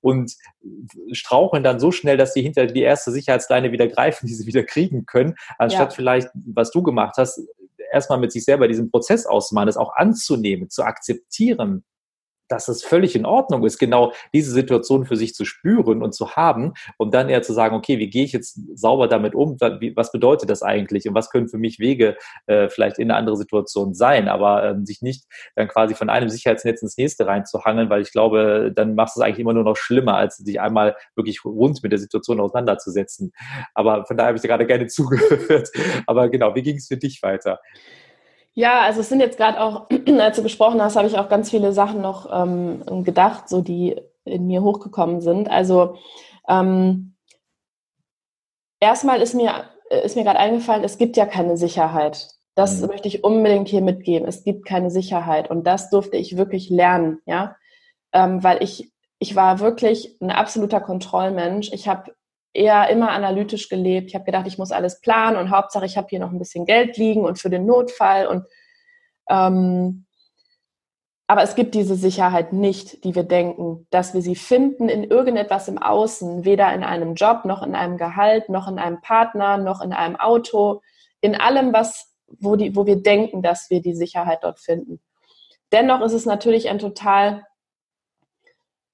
und 0.00 0.34
straucheln 1.12 1.62
dann 1.62 1.78
so 1.78 1.92
schnell, 1.92 2.16
dass 2.16 2.32
sie 2.32 2.42
hinter 2.42 2.66
die 2.66 2.82
erste 2.82 3.12
Sicherheitsleine 3.12 3.70
wieder 3.70 3.86
greifen, 3.86 4.26
die 4.26 4.34
sie 4.34 4.46
wieder 4.46 4.64
kriegen 4.64 5.06
können, 5.06 5.36
anstatt 5.58 5.92
ja. 5.92 5.94
vielleicht, 5.94 6.28
was 6.34 6.70
du 6.70 6.82
gemacht 6.82 7.14
hast, 7.18 7.40
erstmal 7.92 8.18
mit 8.18 8.32
sich 8.32 8.44
selber 8.44 8.68
diesen 8.68 8.90
Prozess 8.90 9.26
auszumachen, 9.26 9.66
das 9.66 9.76
auch 9.76 9.94
anzunehmen, 9.94 10.70
zu 10.70 10.82
akzeptieren, 10.82 11.84
dass 12.50 12.68
es 12.68 12.82
völlig 12.82 13.14
in 13.14 13.24
Ordnung 13.24 13.64
ist, 13.64 13.78
genau 13.78 14.12
diese 14.34 14.50
Situation 14.50 15.06
für 15.06 15.16
sich 15.16 15.34
zu 15.34 15.44
spüren 15.44 16.02
und 16.02 16.14
zu 16.14 16.32
haben 16.32 16.74
und 16.98 17.14
dann 17.14 17.28
eher 17.28 17.42
zu 17.42 17.52
sagen, 17.52 17.76
okay, 17.76 17.98
wie 17.98 18.10
gehe 18.10 18.24
ich 18.24 18.32
jetzt 18.32 18.60
sauber 18.74 19.08
damit 19.08 19.34
um? 19.34 19.56
Was 19.94 20.12
bedeutet 20.12 20.50
das 20.50 20.62
eigentlich? 20.62 21.08
Und 21.08 21.14
was 21.14 21.30
können 21.30 21.48
für 21.48 21.58
mich 21.58 21.78
Wege 21.78 22.16
äh, 22.46 22.68
vielleicht 22.68 22.98
in 22.98 23.10
eine 23.10 23.18
andere 23.18 23.36
Situation 23.36 23.94
sein? 23.94 24.28
Aber 24.28 24.64
ähm, 24.64 24.84
sich 24.84 25.00
nicht 25.00 25.24
dann 25.54 25.68
quasi 25.68 25.94
von 25.94 26.10
einem 26.10 26.28
Sicherheitsnetz 26.28 26.82
ins 26.82 26.96
nächste 26.96 27.26
reinzuhangeln, 27.26 27.88
weil 27.88 28.02
ich 28.02 28.12
glaube, 28.12 28.72
dann 28.74 28.94
machst 28.94 29.16
du 29.16 29.20
es 29.20 29.26
eigentlich 29.26 29.38
immer 29.38 29.54
nur 29.54 29.64
noch 29.64 29.76
schlimmer, 29.76 30.16
als 30.16 30.36
sich 30.36 30.60
einmal 30.60 30.96
wirklich 31.14 31.44
rund 31.44 31.82
mit 31.82 31.92
der 31.92 31.98
Situation 31.98 32.40
auseinanderzusetzen. 32.40 33.32
Aber 33.74 34.04
von 34.06 34.16
daher 34.16 34.28
habe 34.28 34.36
ich 34.36 34.42
dir 34.42 34.48
gerade 34.48 34.66
gerne 34.66 34.86
zugehört. 34.88 35.70
Aber 36.06 36.28
genau, 36.28 36.54
wie 36.54 36.62
ging 36.62 36.76
es 36.76 36.88
für 36.88 36.96
dich 36.96 37.22
weiter? 37.22 37.60
Ja, 38.54 38.80
also 38.80 39.00
es 39.00 39.08
sind 39.08 39.20
jetzt 39.20 39.36
gerade 39.36 39.60
auch, 39.60 39.88
als 40.18 40.36
du 40.36 40.42
gesprochen 40.42 40.82
hast, 40.82 40.96
habe 40.96 41.08
ich 41.08 41.18
auch 41.18 41.28
ganz 41.28 41.50
viele 41.50 41.72
Sachen 41.72 42.00
noch 42.00 42.28
ähm, 42.32 43.04
gedacht, 43.04 43.48
so 43.48 43.60
die 43.62 43.96
in 44.24 44.46
mir 44.46 44.62
hochgekommen 44.62 45.20
sind. 45.20 45.50
Also 45.50 45.96
ähm, 46.48 47.14
erstmal 48.80 49.22
ist 49.22 49.34
mir, 49.34 49.64
ist 50.04 50.16
mir 50.16 50.24
gerade 50.24 50.38
eingefallen, 50.38 50.84
es 50.84 50.98
gibt 50.98 51.16
ja 51.16 51.26
keine 51.26 51.56
Sicherheit. 51.56 52.28
Das 52.54 52.80
mhm. 52.80 52.88
möchte 52.88 53.08
ich 53.08 53.24
unbedingt 53.24 53.68
hier 53.68 53.82
mitgeben. 53.82 54.28
Es 54.28 54.44
gibt 54.44 54.66
keine 54.66 54.90
Sicherheit. 54.90 55.50
Und 55.50 55.66
das 55.66 55.90
durfte 55.90 56.16
ich 56.16 56.36
wirklich 56.36 56.68
lernen, 56.68 57.20
ja. 57.26 57.56
Ähm, 58.12 58.42
weil 58.42 58.62
ich, 58.62 58.92
ich 59.18 59.36
war 59.36 59.60
wirklich 59.60 60.16
ein 60.20 60.30
absoluter 60.30 60.80
Kontrollmensch. 60.80 61.72
Ich 61.72 61.88
habe 61.88 62.12
eher 62.52 62.88
immer 62.88 63.10
analytisch 63.10 63.68
gelebt. 63.68 64.08
Ich 64.08 64.14
habe 64.14 64.24
gedacht, 64.24 64.46
ich 64.46 64.58
muss 64.58 64.72
alles 64.72 65.00
planen 65.00 65.36
und 65.36 65.50
Hauptsache, 65.50 65.86
ich 65.86 65.96
habe 65.96 66.08
hier 66.10 66.20
noch 66.20 66.32
ein 66.32 66.38
bisschen 66.38 66.66
Geld 66.66 66.96
liegen 66.96 67.24
und 67.24 67.38
für 67.38 67.50
den 67.50 67.66
Notfall. 67.66 68.26
Und 68.26 68.44
ähm, 69.28 70.06
aber 71.30 71.42
es 71.44 71.54
gibt 71.54 71.76
diese 71.76 71.94
Sicherheit 71.94 72.52
nicht, 72.52 73.04
die 73.04 73.14
wir 73.14 73.22
denken, 73.22 73.86
dass 73.90 74.14
wir 74.14 74.20
sie 74.20 74.34
finden 74.34 74.88
in 74.88 75.04
irgendetwas 75.04 75.68
im 75.68 75.78
Außen, 75.78 76.44
weder 76.44 76.74
in 76.74 76.82
einem 76.82 77.14
Job, 77.14 77.44
noch 77.44 77.62
in 77.62 77.76
einem 77.76 77.98
Gehalt, 77.98 78.48
noch 78.48 78.66
in 78.66 78.80
einem 78.80 79.00
Partner, 79.00 79.56
noch 79.56 79.80
in 79.80 79.92
einem 79.92 80.16
Auto, 80.16 80.82
in 81.20 81.36
allem, 81.36 81.72
was, 81.72 82.12
wo, 82.26 82.56
die, 82.56 82.74
wo 82.74 82.84
wir 82.84 83.00
denken, 83.00 83.42
dass 83.42 83.70
wir 83.70 83.80
die 83.80 83.94
Sicherheit 83.94 84.42
dort 84.42 84.58
finden. 84.58 85.00
Dennoch 85.70 86.00
ist 86.00 86.14
es 86.14 86.26
natürlich 86.26 86.68
ein 86.68 86.80
total 86.80 87.46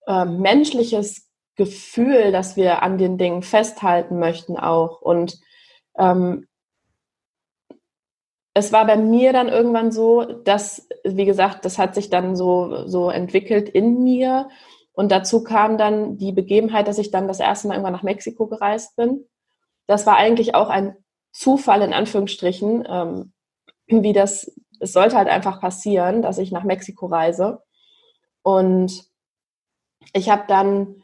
äh, 0.07 0.27
menschliches 0.27 1.26
Gefühl, 1.57 2.33
dass 2.33 2.57
wir 2.57 2.83
an 2.83 2.99
den 2.99 3.19
Dingen 3.19 3.43
festhalten 3.43 4.19
möchten 4.19 4.59
auch. 4.59 5.01
Und 5.01 5.41
ähm, 5.99 6.47
es 8.55 8.73
war 8.73 8.87
bei 8.87 8.97
mir 8.97 9.33
dann 9.33 9.49
irgendwann 9.49 9.91
so, 9.93 10.23
dass, 10.23 10.89
wie 11.05 11.25
gesagt, 11.25 11.65
das 11.65 11.79
hat 11.79 11.95
sich 11.95 12.09
dann 12.09 12.37
so, 12.37 12.87
so 12.87 13.11
entwickelt 13.11 13.69
in 13.69 14.03
mir. 14.03 14.49
Und 14.93 15.13
dazu 15.13 15.45
kam 15.45 15.77
dann 15.77 16.17
die 16.17 16.33
Begebenheit, 16.33 16.89
dass 16.89 16.99
ich 16.99 17.11
dann 17.11 17.29
das 17.29 17.41
erste 17.41 17.69
Mal 17.69 17.75
irgendwann 17.75 17.93
nach 17.93 18.03
Mexiko 18.03 18.47
gereist 18.47 18.97
bin. 18.97 19.27
Das 19.87 20.07
war 20.07 20.17
eigentlich 20.17 20.55
auch 20.55 20.69
ein 20.69 20.97
Zufall 21.33 21.83
in 21.83 21.93
Anführungsstrichen, 21.93 22.87
ähm, 22.89 23.33
wie 23.87 24.15
das, 24.15 24.59
es 24.81 24.93
sollte 24.93 25.17
halt 25.17 25.29
einfach 25.29 25.61
passieren, 25.61 26.23
dass 26.23 26.39
ich 26.39 26.51
nach 26.51 26.65
Mexiko 26.65 27.07
reise. 27.07 27.63
Und 28.43 29.05
ich 30.15 30.31
habe 30.31 30.45
dann 30.49 31.03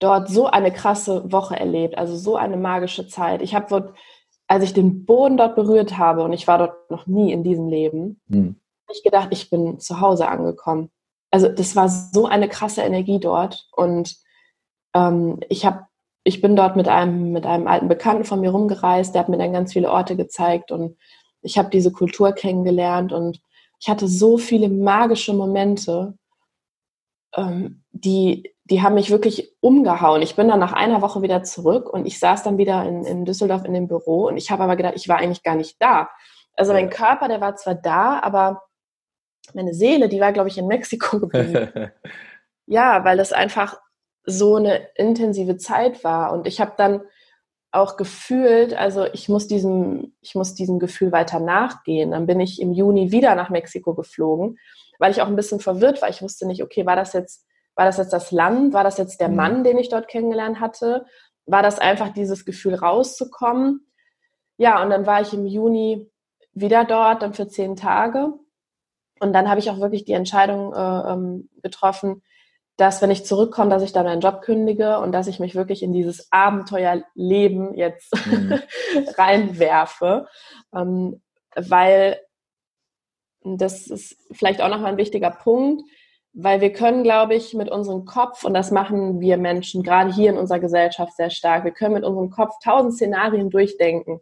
dort 0.00 0.28
so 0.28 0.46
eine 0.46 0.72
krasse 0.72 1.30
Woche 1.30 1.58
erlebt, 1.58 1.96
also 1.96 2.16
so 2.16 2.36
eine 2.36 2.56
magische 2.56 3.06
Zeit. 3.06 3.42
Ich 3.42 3.54
habe 3.54 3.66
dort, 3.68 3.94
als 4.48 4.64
ich 4.64 4.74
den 4.74 5.04
Boden 5.06 5.36
dort 5.36 5.54
berührt 5.54 5.96
habe, 5.96 6.24
und 6.24 6.32
ich 6.32 6.48
war 6.48 6.58
dort 6.58 6.90
noch 6.90 7.06
nie 7.06 7.32
in 7.32 7.44
diesem 7.44 7.68
Leben, 7.68 8.20
hm. 8.28 8.56
habe 8.86 8.96
ich 8.96 9.04
gedacht, 9.04 9.28
ich 9.30 9.50
bin 9.50 9.78
zu 9.78 10.00
Hause 10.00 10.26
angekommen. 10.28 10.90
Also 11.30 11.48
das 11.48 11.76
war 11.76 11.88
so 11.88 12.26
eine 12.26 12.48
krasse 12.48 12.82
Energie 12.82 13.20
dort. 13.20 13.68
Und 13.72 14.16
ähm, 14.94 15.38
ich 15.48 15.64
habe 15.64 15.86
ich 16.24 16.40
bin 16.40 16.54
dort 16.54 16.76
mit 16.76 16.88
einem, 16.88 17.32
mit 17.32 17.46
einem 17.46 17.66
alten 17.66 17.88
Bekannten 17.88 18.24
von 18.24 18.40
mir 18.40 18.50
rumgereist, 18.50 19.14
der 19.14 19.22
hat 19.22 19.28
mir 19.28 19.38
dann 19.38 19.52
ganz 19.52 19.72
viele 19.72 19.90
Orte 19.90 20.16
gezeigt 20.16 20.70
und 20.70 20.98
ich 21.42 21.56
habe 21.56 21.70
diese 21.70 21.92
Kultur 21.92 22.32
kennengelernt 22.32 23.12
und 23.12 23.40
ich 23.80 23.88
hatte 23.88 24.06
so 24.06 24.36
viele 24.36 24.68
magische 24.68 25.32
Momente, 25.32 26.14
ähm, 27.34 27.82
die, 27.92 28.54
die 28.70 28.82
haben 28.82 28.94
mich 28.94 29.10
wirklich 29.10 29.52
umgehauen. 29.60 30.22
Ich 30.22 30.36
bin 30.36 30.48
dann 30.48 30.60
nach 30.60 30.72
einer 30.72 31.02
Woche 31.02 31.22
wieder 31.22 31.42
zurück 31.42 31.92
und 31.92 32.06
ich 32.06 32.20
saß 32.20 32.44
dann 32.44 32.56
wieder 32.56 32.84
in, 32.84 33.04
in 33.04 33.24
Düsseldorf 33.24 33.64
in 33.64 33.74
dem 33.74 33.88
Büro 33.88 34.28
und 34.28 34.36
ich 34.36 34.50
habe 34.50 34.62
aber 34.62 34.76
gedacht, 34.76 34.94
ich 34.96 35.08
war 35.08 35.18
eigentlich 35.18 35.42
gar 35.42 35.56
nicht 35.56 35.76
da. 35.80 36.08
Also 36.54 36.72
mein 36.72 36.88
Körper, 36.88 37.26
der 37.26 37.40
war 37.40 37.56
zwar 37.56 37.74
da, 37.74 38.20
aber 38.20 38.62
meine 39.54 39.74
Seele, 39.74 40.08
die 40.08 40.20
war, 40.20 40.32
glaube 40.32 40.48
ich, 40.48 40.56
in 40.56 40.68
Mexiko 40.68 41.18
geblieben. 41.20 41.90
ja, 42.66 43.04
weil 43.04 43.16
das 43.16 43.32
einfach 43.32 43.80
so 44.24 44.56
eine 44.56 44.88
intensive 44.94 45.56
Zeit 45.56 46.04
war. 46.04 46.32
Und 46.32 46.46
ich 46.46 46.60
habe 46.60 46.74
dann 46.76 47.02
auch 47.72 47.96
gefühlt, 47.96 48.74
also 48.74 49.06
ich 49.12 49.28
muss 49.28 49.48
diesem, 49.48 50.14
ich 50.20 50.34
muss 50.36 50.54
diesem 50.54 50.78
Gefühl 50.78 51.10
weiter 51.10 51.40
nachgehen. 51.40 52.12
Dann 52.12 52.26
bin 52.26 52.38
ich 52.38 52.60
im 52.60 52.72
Juni 52.72 53.10
wieder 53.10 53.34
nach 53.34 53.50
Mexiko 53.50 53.94
geflogen, 53.94 54.58
weil 54.98 55.10
ich 55.10 55.22
auch 55.22 55.28
ein 55.28 55.36
bisschen 55.36 55.60
verwirrt 55.60 56.02
war. 56.02 56.08
Ich 56.08 56.22
wusste 56.22 56.46
nicht, 56.46 56.62
okay, 56.62 56.86
war 56.86 56.96
das 56.96 57.12
jetzt 57.12 57.46
war 57.74 57.86
das 57.86 57.98
jetzt 57.98 58.12
das 58.12 58.30
Land? 58.30 58.72
War 58.74 58.84
das 58.84 58.98
jetzt 58.98 59.20
der 59.20 59.28
mhm. 59.28 59.36
Mann, 59.36 59.64
den 59.64 59.78
ich 59.78 59.88
dort 59.88 60.08
kennengelernt 60.08 60.60
hatte? 60.60 61.06
War 61.46 61.62
das 61.62 61.78
einfach 61.78 62.12
dieses 62.12 62.44
Gefühl 62.44 62.74
rauszukommen? 62.74 63.90
Ja, 64.56 64.82
und 64.82 64.90
dann 64.90 65.06
war 65.06 65.20
ich 65.20 65.32
im 65.32 65.46
Juni 65.46 66.10
wieder 66.52 66.84
dort, 66.84 67.22
dann 67.22 67.34
für 67.34 67.48
zehn 67.48 67.76
Tage. 67.76 68.34
Und 69.20 69.32
dann 69.32 69.48
habe 69.48 69.60
ich 69.60 69.70
auch 69.70 69.80
wirklich 69.80 70.04
die 70.04 70.12
Entscheidung 70.12 70.72
äh, 70.72 71.12
ähm, 71.12 71.48
getroffen, 71.62 72.22
dass 72.76 73.02
wenn 73.02 73.10
ich 73.10 73.26
zurückkomme, 73.26 73.70
dass 73.70 73.82
ich 73.82 73.92
dann 73.92 74.06
meinen 74.06 74.22
Job 74.22 74.40
kündige 74.40 74.98
und 74.98 75.12
dass 75.12 75.26
ich 75.26 75.38
mich 75.38 75.54
wirklich 75.54 75.82
in 75.82 75.92
dieses 75.92 76.32
Abenteuerleben 76.32 77.74
jetzt 77.74 78.14
mhm. 78.26 78.58
reinwerfe. 79.18 80.26
Ähm, 80.74 81.22
weil 81.54 82.18
das 83.42 83.86
ist 83.86 84.16
vielleicht 84.32 84.60
auch 84.60 84.68
nochmal 84.68 84.92
ein 84.92 84.98
wichtiger 84.98 85.30
Punkt 85.30 85.82
weil 86.32 86.60
wir 86.60 86.72
können, 86.72 87.02
glaube 87.02 87.34
ich, 87.34 87.54
mit 87.54 87.70
unserem 87.70 88.04
Kopf, 88.04 88.44
und 88.44 88.54
das 88.54 88.70
machen 88.70 89.20
wir 89.20 89.36
Menschen 89.36 89.82
gerade 89.82 90.12
hier 90.12 90.30
in 90.30 90.38
unserer 90.38 90.60
Gesellschaft 90.60 91.16
sehr 91.16 91.30
stark, 91.30 91.64
wir 91.64 91.72
können 91.72 91.94
mit 91.94 92.04
unserem 92.04 92.30
Kopf 92.30 92.54
tausend 92.62 92.94
Szenarien 92.94 93.50
durchdenken. 93.50 94.20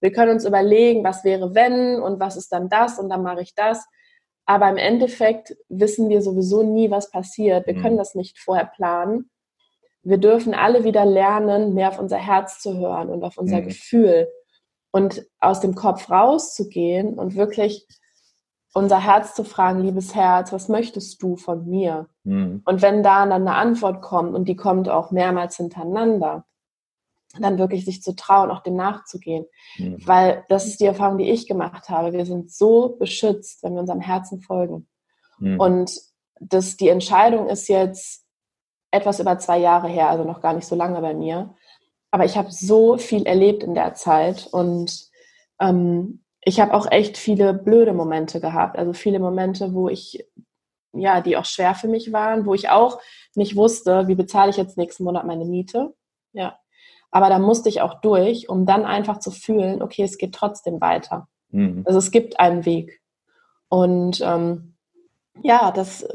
Wir 0.00 0.12
können 0.12 0.32
uns 0.32 0.44
überlegen, 0.44 1.04
was 1.04 1.24
wäre 1.24 1.54
wenn 1.54 2.00
und 2.00 2.20
was 2.20 2.36
ist 2.36 2.52
dann 2.52 2.68
das 2.68 2.98
und 2.98 3.08
dann 3.08 3.22
mache 3.22 3.40
ich 3.42 3.54
das. 3.54 3.86
Aber 4.44 4.68
im 4.68 4.76
Endeffekt 4.76 5.56
wissen 5.68 6.08
wir 6.08 6.22
sowieso 6.22 6.62
nie, 6.62 6.90
was 6.90 7.10
passiert. 7.10 7.66
Wir 7.66 7.74
mhm. 7.74 7.82
können 7.82 7.96
das 7.96 8.14
nicht 8.14 8.38
vorher 8.38 8.66
planen. 8.66 9.30
Wir 10.02 10.18
dürfen 10.18 10.54
alle 10.54 10.84
wieder 10.84 11.04
lernen, 11.04 11.74
mehr 11.74 11.88
auf 11.88 11.98
unser 11.98 12.18
Herz 12.18 12.60
zu 12.60 12.76
hören 12.78 13.08
und 13.08 13.24
auf 13.24 13.38
unser 13.38 13.60
mhm. 13.60 13.64
Gefühl 13.68 14.28
und 14.92 15.26
aus 15.40 15.60
dem 15.60 15.74
Kopf 15.74 16.10
rauszugehen 16.10 17.18
und 17.18 17.34
wirklich 17.34 17.86
unser 18.76 19.02
Herz 19.02 19.34
zu 19.34 19.42
fragen, 19.42 19.80
liebes 19.80 20.14
Herz, 20.14 20.52
was 20.52 20.68
möchtest 20.68 21.22
du 21.22 21.36
von 21.36 21.66
mir? 21.66 22.10
Mhm. 22.24 22.60
Und 22.66 22.82
wenn 22.82 23.02
da 23.02 23.24
dann 23.24 23.48
eine 23.48 23.54
Antwort 23.54 24.02
kommt 24.02 24.34
und 24.34 24.46
die 24.46 24.54
kommt 24.54 24.90
auch 24.90 25.10
mehrmals 25.10 25.56
hintereinander, 25.56 26.44
dann 27.40 27.56
wirklich 27.56 27.86
sich 27.86 28.02
zu 28.02 28.14
trauen, 28.14 28.50
auch 28.50 28.62
dem 28.62 28.76
nachzugehen. 28.76 29.46
Mhm. 29.78 30.06
Weil 30.06 30.44
das 30.50 30.66
ist 30.66 30.78
die 30.80 30.84
Erfahrung, 30.84 31.16
die 31.16 31.30
ich 31.30 31.48
gemacht 31.48 31.88
habe. 31.88 32.12
Wir 32.12 32.26
sind 32.26 32.52
so 32.52 32.96
beschützt, 32.98 33.62
wenn 33.62 33.72
wir 33.72 33.80
unserem 33.80 34.02
Herzen 34.02 34.42
folgen. 34.42 34.86
Mhm. 35.38 35.58
Und 35.58 35.98
das, 36.38 36.76
die 36.76 36.90
Entscheidung 36.90 37.48
ist 37.48 37.68
jetzt 37.68 38.26
etwas 38.90 39.20
über 39.20 39.38
zwei 39.38 39.58
Jahre 39.58 39.88
her, 39.88 40.10
also 40.10 40.24
noch 40.24 40.42
gar 40.42 40.52
nicht 40.52 40.66
so 40.66 40.76
lange 40.76 41.00
bei 41.00 41.14
mir. 41.14 41.54
Aber 42.10 42.26
ich 42.26 42.36
habe 42.36 42.52
so 42.52 42.98
viel 42.98 43.24
erlebt 43.24 43.62
in 43.62 43.74
der 43.74 43.94
Zeit 43.94 44.46
und 44.52 45.08
ähm, 45.60 46.25
ich 46.46 46.60
habe 46.60 46.72
auch 46.74 46.88
echt 46.88 47.18
viele 47.18 47.52
blöde 47.52 47.92
Momente 47.92 48.40
gehabt. 48.40 48.78
Also 48.78 48.92
viele 48.92 49.18
Momente, 49.18 49.74
wo 49.74 49.88
ich, 49.88 50.24
ja, 50.92 51.20
die 51.20 51.36
auch 51.36 51.44
schwer 51.44 51.74
für 51.74 51.88
mich 51.88 52.12
waren, 52.12 52.46
wo 52.46 52.54
ich 52.54 52.68
auch 52.68 53.00
nicht 53.34 53.56
wusste, 53.56 54.06
wie 54.06 54.14
bezahle 54.14 54.50
ich 54.50 54.56
jetzt 54.56 54.78
nächsten 54.78 55.02
Monat 55.02 55.26
meine 55.26 55.44
Miete. 55.44 55.92
Ja. 56.32 56.56
Aber 57.10 57.30
da 57.30 57.40
musste 57.40 57.68
ich 57.68 57.80
auch 57.80 58.00
durch, 58.00 58.48
um 58.48 58.64
dann 58.64 58.84
einfach 58.84 59.18
zu 59.18 59.32
fühlen, 59.32 59.82
okay, 59.82 60.04
es 60.04 60.18
geht 60.18 60.36
trotzdem 60.36 60.80
weiter. 60.80 61.26
Mhm. 61.50 61.82
Also 61.84 61.98
es 61.98 62.12
gibt 62.12 62.38
einen 62.38 62.64
Weg. 62.64 63.02
Und 63.68 64.20
ähm, 64.20 64.76
ja, 65.42 65.72
das 65.72 66.06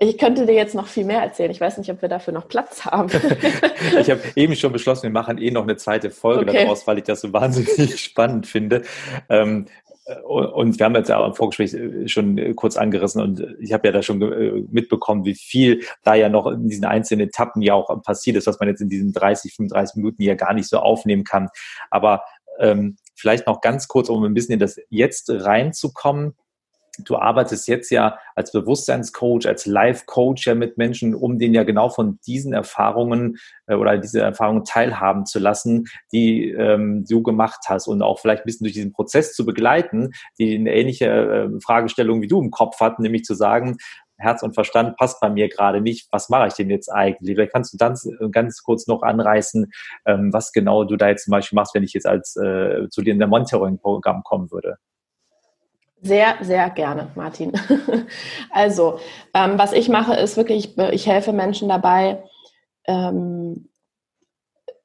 ich 0.00 0.18
könnte 0.18 0.44
dir 0.44 0.54
jetzt 0.54 0.74
noch 0.74 0.88
viel 0.88 1.04
mehr 1.04 1.22
erzählen. 1.22 1.50
Ich 1.50 1.60
weiß 1.60 1.78
nicht, 1.78 1.90
ob 1.90 2.02
wir 2.02 2.08
dafür 2.08 2.34
noch 2.34 2.48
Platz 2.48 2.84
haben. 2.84 3.08
ich 4.00 4.10
habe 4.10 4.20
eben 4.34 4.56
schon 4.56 4.72
beschlossen, 4.72 5.04
wir 5.04 5.10
machen 5.10 5.38
eh 5.38 5.50
noch 5.50 5.62
eine 5.62 5.76
zweite 5.76 6.10
Folge 6.10 6.50
okay. 6.50 6.64
daraus, 6.64 6.86
weil 6.86 6.98
ich 6.98 7.04
das 7.04 7.20
so 7.20 7.32
wahnsinnig 7.32 8.00
spannend 8.02 8.46
finde. 8.46 8.82
Ähm, 9.28 9.66
und 10.24 10.78
wir 10.78 10.84
haben 10.84 10.94
jetzt 10.96 11.08
ja 11.08 11.24
im 11.24 11.34
Vorgespräch 11.34 11.72
äh, 11.74 12.08
schon 12.08 12.54
kurz 12.56 12.76
angerissen 12.76 13.22
und 13.22 13.46
ich 13.60 13.72
habe 13.72 13.88
ja 13.88 13.92
da 13.92 14.02
schon 14.02 14.20
äh, 14.20 14.64
mitbekommen, 14.70 15.24
wie 15.24 15.34
viel 15.34 15.82
da 16.02 16.14
ja 16.14 16.28
noch 16.28 16.46
in 16.46 16.68
diesen 16.68 16.84
einzelnen 16.84 17.28
Etappen 17.28 17.62
ja 17.62 17.74
auch 17.74 18.02
passiert 18.02 18.36
ist, 18.36 18.46
was 18.46 18.60
man 18.60 18.68
jetzt 18.68 18.82
in 18.82 18.88
diesen 18.88 19.12
30, 19.12 19.54
35 19.54 19.96
Minuten 19.96 20.22
ja 20.22 20.34
gar 20.34 20.52
nicht 20.52 20.68
so 20.68 20.78
aufnehmen 20.78 21.24
kann. 21.24 21.48
Aber 21.90 22.22
ähm, 22.58 22.96
vielleicht 23.14 23.46
noch 23.46 23.60
ganz 23.60 23.88
kurz, 23.88 24.08
um 24.10 24.22
ein 24.24 24.34
bisschen 24.34 24.54
in 24.54 24.60
das 24.60 24.78
Jetzt 24.90 25.30
reinzukommen 25.30 26.34
du 26.98 27.16
arbeitest 27.16 27.68
jetzt 27.68 27.90
ja 27.90 28.18
als 28.34 28.52
Bewusstseinscoach, 28.52 29.46
als 29.46 29.66
Life-Coach 29.66 30.46
ja 30.46 30.54
mit 30.54 30.78
Menschen, 30.78 31.14
um 31.14 31.38
denen 31.38 31.54
ja 31.54 31.64
genau 31.64 31.88
von 31.88 32.18
diesen 32.26 32.52
Erfahrungen 32.52 33.38
äh, 33.66 33.74
oder 33.74 33.98
diese 33.98 34.20
Erfahrungen 34.20 34.64
teilhaben 34.64 35.26
zu 35.26 35.38
lassen, 35.38 35.86
die 36.12 36.50
ähm, 36.50 37.04
du 37.08 37.22
gemacht 37.22 37.60
hast 37.68 37.86
und 37.86 38.02
auch 38.02 38.18
vielleicht 38.18 38.42
ein 38.42 38.46
bisschen 38.46 38.64
durch 38.64 38.74
diesen 38.74 38.92
Prozess 38.92 39.34
zu 39.34 39.44
begleiten, 39.44 40.12
die 40.38 40.56
eine 40.56 40.74
ähnliche 40.74 41.06
äh, 41.06 41.60
Fragestellung 41.60 42.22
wie 42.22 42.28
du 42.28 42.40
im 42.40 42.50
Kopf 42.50 42.80
hatten, 42.80 43.02
nämlich 43.02 43.24
zu 43.24 43.34
sagen, 43.34 43.76
Herz 44.16 44.42
und 44.42 44.54
Verstand 44.54 44.96
passt 44.96 45.20
bei 45.20 45.28
mir 45.28 45.48
gerade 45.48 45.80
nicht. 45.80 46.08
Was 46.10 46.28
mache 46.28 46.48
ich 46.48 46.54
denn 46.54 46.70
jetzt 46.70 46.88
eigentlich? 46.88 47.36
Vielleicht 47.36 47.52
kannst 47.52 47.72
du 47.72 47.76
dann 47.76 47.96
ganz 48.30 48.62
kurz 48.62 48.86
noch 48.86 49.02
anreißen, 49.02 49.70
ähm, 50.06 50.32
was 50.32 50.52
genau 50.52 50.84
du 50.84 50.96
da 50.96 51.08
jetzt 51.08 51.24
zum 51.24 51.32
Beispiel 51.32 51.56
machst, 51.56 51.74
wenn 51.74 51.82
ich 51.82 51.92
jetzt 51.92 52.06
als 52.06 52.36
äh, 52.36 52.88
zu 52.90 53.02
dir 53.02 53.12
in 53.12 53.18
der 53.18 53.28
Monitoring-Programm 53.28 54.22
kommen 54.22 54.50
würde. 54.50 54.76
Sehr, 56.04 56.36
sehr 56.42 56.68
gerne, 56.68 57.10
Martin. 57.14 57.52
also, 58.50 58.98
ähm, 59.32 59.58
was 59.58 59.72
ich 59.72 59.88
mache, 59.88 60.14
ist 60.14 60.36
wirklich, 60.36 60.76
ich 60.76 61.06
helfe 61.06 61.32
Menschen 61.32 61.70
dabei, 61.70 62.22
ähm, 62.86 63.70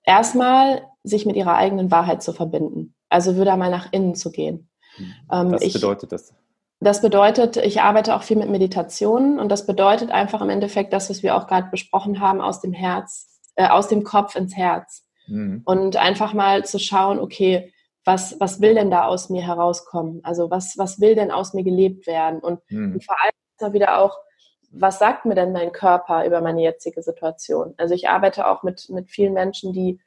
erstmal 0.04 0.84
sich 1.04 1.26
mit 1.26 1.36
ihrer 1.36 1.56
eigenen 1.56 1.92
Wahrheit 1.92 2.24
zu 2.24 2.32
verbinden. 2.32 2.96
Also 3.10 3.36
wieder 3.36 3.58
mal 3.58 3.70
nach 3.70 3.92
innen 3.92 4.16
zu 4.16 4.32
gehen. 4.32 4.70
Hm. 4.96 5.14
Ähm, 5.30 5.52
was 5.52 5.62
ich, 5.62 5.74
bedeutet 5.74 6.14
das? 6.14 6.34
Das 6.80 7.02
bedeutet, 7.02 7.58
ich 7.58 7.82
arbeite 7.82 8.16
auch 8.16 8.24
viel 8.24 8.38
mit 8.38 8.50
Meditationen 8.50 9.40
und 9.40 9.50
das 9.50 9.66
bedeutet 9.66 10.12
einfach 10.12 10.42
im 10.42 10.50
Endeffekt 10.50 10.94
das, 10.94 11.10
was 11.10 11.22
wir 11.22 11.36
auch 11.36 11.48
gerade 11.48 11.70
besprochen 11.70 12.22
haben, 12.22 12.40
aus 12.40 12.62
dem 12.62 12.72
Herz, 12.72 13.42
äh, 13.56 13.68
aus 13.68 13.90
dem 13.90 14.06
Kopf 14.06 14.38
ins 14.38 14.56
Herz. 14.56 15.06
Mhm. 15.28 15.64
Und 15.66 15.98
einfach 15.98 16.34
mal 16.34 16.64
zu 16.64 16.80
schauen, 16.80 17.20
okay, 17.20 17.74
was, 18.10 18.40
was 18.40 18.60
will 18.60 18.74
denn 18.74 18.90
da 18.90 19.06
aus 19.06 19.30
mir 19.30 19.44
herauskommen? 19.44 20.22
Also 20.24 20.50
was, 20.50 20.80
was 20.80 21.00
will 21.00 21.14
denn 21.14 21.30
aus 21.30 21.54
mir 21.54 21.64
gelebt 21.64 22.08
werden? 22.08 22.40
Und, 22.40 22.60
mhm. 22.72 22.94
und 22.94 23.06
vor 23.06 23.16
allem 23.22 23.32
ist 23.60 23.74
wieder 23.74 24.00
auch, 24.00 24.18
was 24.72 24.98
sagt 24.98 25.26
mir 25.26 25.36
denn 25.36 25.52
mein 25.52 25.72
Körper 25.72 26.26
über 26.26 26.42
meine 26.42 26.64
jetzige 26.64 27.04
Situation? 27.04 27.76
Also 27.78 27.94
ich 27.94 28.10
arbeite 28.10 28.48
auch 28.48 28.64
mit, 28.64 28.90
mit 28.90 29.12
vielen 29.12 29.34
Menschen, 29.34 29.74
die, 29.74 30.00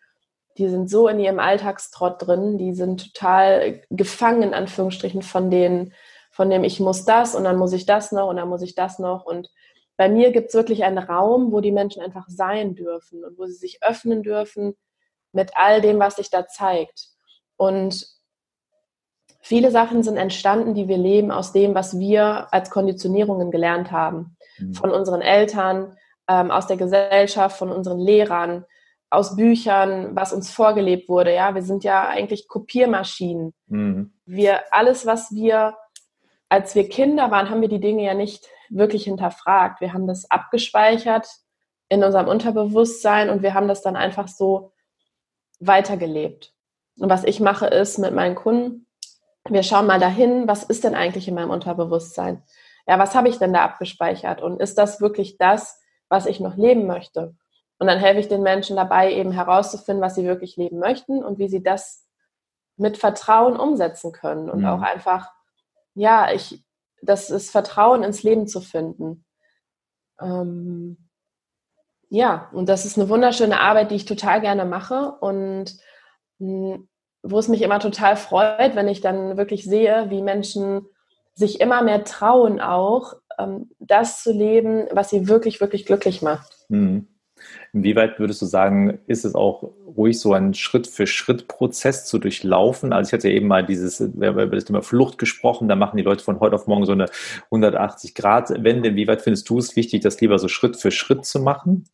die 0.58 0.68
sind 0.68 0.90
so 0.90 1.06
in 1.06 1.20
ihrem 1.20 1.38
Alltagstrott 1.38 2.26
drin, 2.26 2.58
die 2.58 2.74
sind 2.74 3.14
total 3.14 3.82
gefangen, 3.90 4.42
in 4.42 4.54
Anführungsstrichen, 4.54 5.22
von 5.22 5.48
den, 5.52 5.94
von 6.32 6.50
dem 6.50 6.64
ich 6.64 6.80
muss 6.80 7.04
das 7.04 7.36
und 7.36 7.44
dann 7.44 7.56
muss 7.56 7.72
ich 7.72 7.86
das 7.86 8.10
noch 8.10 8.28
und 8.28 8.36
dann 8.36 8.48
muss 8.48 8.62
ich 8.62 8.74
das 8.74 8.98
noch. 8.98 9.24
Und 9.24 9.48
bei 9.96 10.08
mir 10.08 10.32
gibt 10.32 10.48
es 10.48 10.54
wirklich 10.54 10.82
einen 10.82 10.98
Raum, 10.98 11.52
wo 11.52 11.60
die 11.60 11.72
Menschen 11.72 12.02
einfach 12.02 12.26
sein 12.28 12.74
dürfen 12.74 13.22
und 13.22 13.38
wo 13.38 13.46
sie 13.46 13.54
sich 13.54 13.84
öffnen 13.84 14.24
dürfen 14.24 14.74
mit 15.30 15.52
all 15.54 15.80
dem, 15.80 16.00
was 16.00 16.16
sich 16.16 16.30
da 16.30 16.48
zeigt. 16.48 17.11
Und 17.62 18.08
viele 19.40 19.70
Sachen 19.70 20.02
sind 20.02 20.16
entstanden, 20.16 20.74
die 20.74 20.88
wir 20.88 20.98
leben 20.98 21.30
aus 21.30 21.52
dem, 21.52 21.76
was 21.76 21.96
wir 21.96 22.52
als 22.52 22.70
Konditionierungen 22.70 23.52
gelernt 23.52 23.92
haben. 23.92 24.36
Mhm. 24.58 24.74
Von 24.74 24.90
unseren 24.90 25.20
Eltern, 25.20 25.96
ähm, 26.26 26.50
aus 26.50 26.66
der 26.66 26.76
Gesellschaft, 26.76 27.56
von 27.56 27.70
unseren 27.70 28.00
Lehrern, 28.00 28.64
aus 29.10 29.36
Büchern, 29.36 30.16
was 30.16 30.32
uns 30.32 30.50
vorgelebt 30.50 31.08
wurde. 31.08 31.32
Ja, 31.32 31.54
wir 31.54 31.62
sind 31.62 31.84
ja 31.84 32.08
eigentlich 32.08 32.48
Kopiermaschinen. 32.48 33.54
Mhm. 33.68 34.12
Wir, 34.26 34.62
alles, 34.72 35.06
was 35.06 35.30
wir, 35.30 35.76
als 36.48 36.74
wir 36.74 36.88
Kinder 36.88 37.30
waren, 37.30 37.48
haben 37.48 37.60
wir 37.60 37.68
die 37.68 37.78
Dinge 37.78 38.02
ja 38.02 38.14
nicht 38.14 38.44
wirklich 38.70 39.04
hinterfragt. 39.04 39.80
Wir 39.80 39.92
haben 39.92 40.08
das 40.08 40.28
abgespeichert 40.28 41.28
in 41.88 42.02
unserem 42.02 42.26
Unterbewusstsein 42.26 43.30
und 43.30 43.42
wir 43.42 43.54
haben 43.54 43.68
das 43.68 43.82
dann 43.82 43.94
einfach 43.94 44.26
so 44.26 44.72
weitergelebt. 45.60 46.52
Und 46.98 47.10
was 47.10 47.24
ich 47.24 47.40
mache, 47.40 47.66
ist 47.66 47.98
mit 47.98 48.14
meinen 48.14 48.34
Kunden, 48.34 48.86
wir 49.48 49.62
schauen 49.62 49.86
mal 49.86 49.98
dahin, 49.98 50.46
was 50.46 50.62
ist 50.62 50.84
denn 50.84 50.94
eigentlich 50.94 51.26
in 51.28 51.34
meinem 51.34 51.50
Unterbewusstsein? 51.50 52.42
Ja, 52.86 52.98
was 52.98 53.14
habe 53.14 53.28
ich 53.28 53.38
denn 53.38 53.52
da 53.52 53.64
abgespeichert? 53.64 54.40
Und 54.40 54.60
ist 54.60 54.78
das 54.78 55.00
wirklich 55.00 55.38
das, 55.38 55.80
was 56.08 56.26
ich 56.26 56.40
noch 56.40 56.56
leben 56.56 56.86
möchte? 56.86 57.34
Und 57.78 57.86
dann 57.88 57.98
helfe 57.98 58.20
ich 58.20 58.28
den 58.28 58.42
Menschen 58.42 58.76
dabei, 58.76 59.12
eben 59.12 59.32
herauszufinden, 59.32 60.02
was 60.02 60.14
sie 60.14 60.24
wirklich 60.24 60.56
leben 60.56 60.78
möchten 60.78 61.24
und 61.24 61.38
wie 61.38 61.48
sie 61.48 61.62
das 61.62 62.06
mit 62.76 62.96
Vertrauen 62.96 63.56
umsetzen 63.56 64.12
können. 64.12 64.48
Und 64.48 64.60
mhm. 64.60 64.66
auch 64.66 64.82
einfach, 64.82 65.30
ja, 65.94 66.32
ich, 66.32 66.64
das 67.02 67.30
ist 67.30 67.50
Vertrauen 67.50 68.04
ins 68.04 68.22
Leben 68.22 68.46
zu 68.46 68.60
finden. 68.60 69.24
Ähm, 70.20 71.08
ja, 72.08 72.48
und 72.52 72.68
das 72.68 72.84
ist 72.84 72.98
eine 72.98 73.08
wunderschöne 73.08 73.58
Arbeit, 73.58 73.90
die 73.90 73.96
ich 73.96 74.04
total 74.04 74.40
gerne 74.40 74.64
mache. 74.64 75.16
Und 75.20 75.76
wo 76.38 77.38
es 77.38 77.48
mich 77.48 77.62
immer 77.62 77.78
total 77.78 78.16
freut, 78.16 78.74
wenn 78.74 78.88
ich 78.88 79.00
dann 79.00 79.36
wirklich 79.36 79.64
sehe, 79.64 80.06
wie 80.08 80.22
Menschen 80.22 80.86
sich 81.34 81.60
immer 81.60 81.82
mehr 81.82 82.04
trauen, 82.04 82.60
auch 82.60 83.14
ähm, 83.38 83.70
das 83.78 84.22
zu 84.22 84.32
leben, 84.32 84.86
was 84.92 85.10
sie 85.10 85.28
wirklich, 85.28 85.60
wirklich 85.60 85.86
glücklich 85.86 86.22
macht. 86.22 86.66
Mhm. 86.68 87.06
Inwieweit 87.72 88.18
würdest 88.18 88.42
du 88.42 88.46
sagen, 88.46 89.00
ist 89.06 89.24
es 89.24 89.34
auch 89.34 89.62
ruhig 89.96 90.20
so 90.20 90.32
ein 90.32 90.54
Schritt-für-Schritt-Prozess 90.54 92.04
zu 92.04 92.18
durchlaufen? 92.18 92.92
Also 92.92 93.08
ich 93.08 93.12
hatte 93.12 93.30
eben 93.30 93.48
mal 93.48 93.64
dieses, 93.64 94.00
über 94.00 94.46
das 94.46 94.66
Thema 94.66 94.82
Flucht 94.82 95.18
gesprochen, 95.18 95.68
da 95.68 95.74
machen 95.74 95.96
die 95.96 96.02
Leute 96.02 96.22
von 96.22 96.38
heute 96.40 96.54
auf 96.54 96.66
morgen 96.66 96.84
so 96.84 96.92
eine 96.92 97.06
180-Grad-Wende. 97.50 98.90
Inwieweit 98.90 99.22
findest 99.22 99.48
du 99.48 99.58
es 99.58 99.74
wichtig, 99.74 100.02
das 100.02 100.20
lieber 100.20 100.38
so 100.38 100.48
Schritt 100.48 100.76
für 100.76 100.90
Schritt 100.90 101.24
zu 101.24 101.40
machen? 101.40 101.84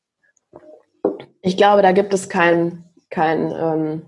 Ich 1.43 1.57
glaube, 1.57 1.83
da 1.83 1.93
gibt 1.93 2.13
es 2.13 2.29
kein, 2.29 2.85
kein 3.09 3.53
ähm, 3.53 4.03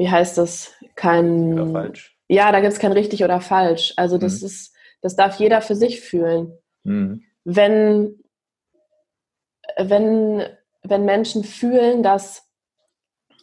wie 0.00 0.08
heißt 0.08 0.38
das, 0.38 0.72
kein. 0.94 1.52
Oder 1.52 1.72
falsch. 1.72 2.16
Ja, 2.26 2.50
da 2.52 2.60
gibt 2.60 2.72
es 2.72 2.78
kein 2.78 2.92
richtig 2.92 3.22
oder 3.22 3.42
falsch. 3.42 3.92
Also 3.98 4.16
das 4.16 4.40
mhm. 4.40 4.46
ist, 4.46 4.74
das 5.02 5.14
darf 5.14 5.38
jeder 5.38 5.60
für 5.60 5.74
sich 5.74 6.00
fühlen. 6.00 6.54
Mhm. 6.84 7.22
Wenn, 7.44 8.18
wenn, 9.76 10.46
wenn 10.82 11.04
Menschen 11.04 11.44
fühlen, 11.44 12.02
dass, 12.02 12.48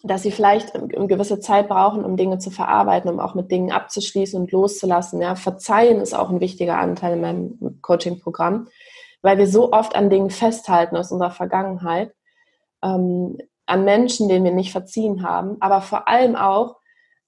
dass 0.02 0.24
sie 0.24 0.32
vielleicht 0.32 0.74
eine 0.74 1.06
gewisse 1.06 1.40
Zeit 1.40 1.68
brauchen, 1.68 2.04
um 2.04 2.18
Dinge 2.18 2.40
zu 2.40 2.50
verarbeiten, 2.50 3.12
um 3.12 3.20
auch 3.20 3.36
mit 3.36 3.52
Dingen 3.52 3.72
abzuschließen 3.72 4.42
und 4.42 4.52
loszulassen. 4.52 5.22
Ja, 5.22 5.36
Verzeihen 5.36 6.02
ist 6.02 6.16
auch 6.16 6.32
ein 6.32 6.40
wichtiger 6.40 6.80
Anteil 6.80 7.14
in 7.14 7.22
meinem 7.22 7.82
Coaching-Programm, 7.84 8.68
weil 9.22 9.38
wir 9.38 9.48
so 9.48 9.74
oft 9.74 9.96
an 9.96 10.10
Dingen 10.10 10.32
festhalten 10.32 10.98
aus 10.98 11.12
unserer 11.12 11.32
Vergangenheit. 11.32 12.16
Ähm, 12.84 13.38
an 13.68 13.86
Menschen, 13.86 14.28
denen 14.30 14.46
wir 14.46 14.52
nicht 14.52 14.72
verziehen 14.72 15.24
haben, 15.24 15.58
aber 15.60 15.82
vor 15.82 16.08
allem 16.08 16.36
auch 16.36 16.78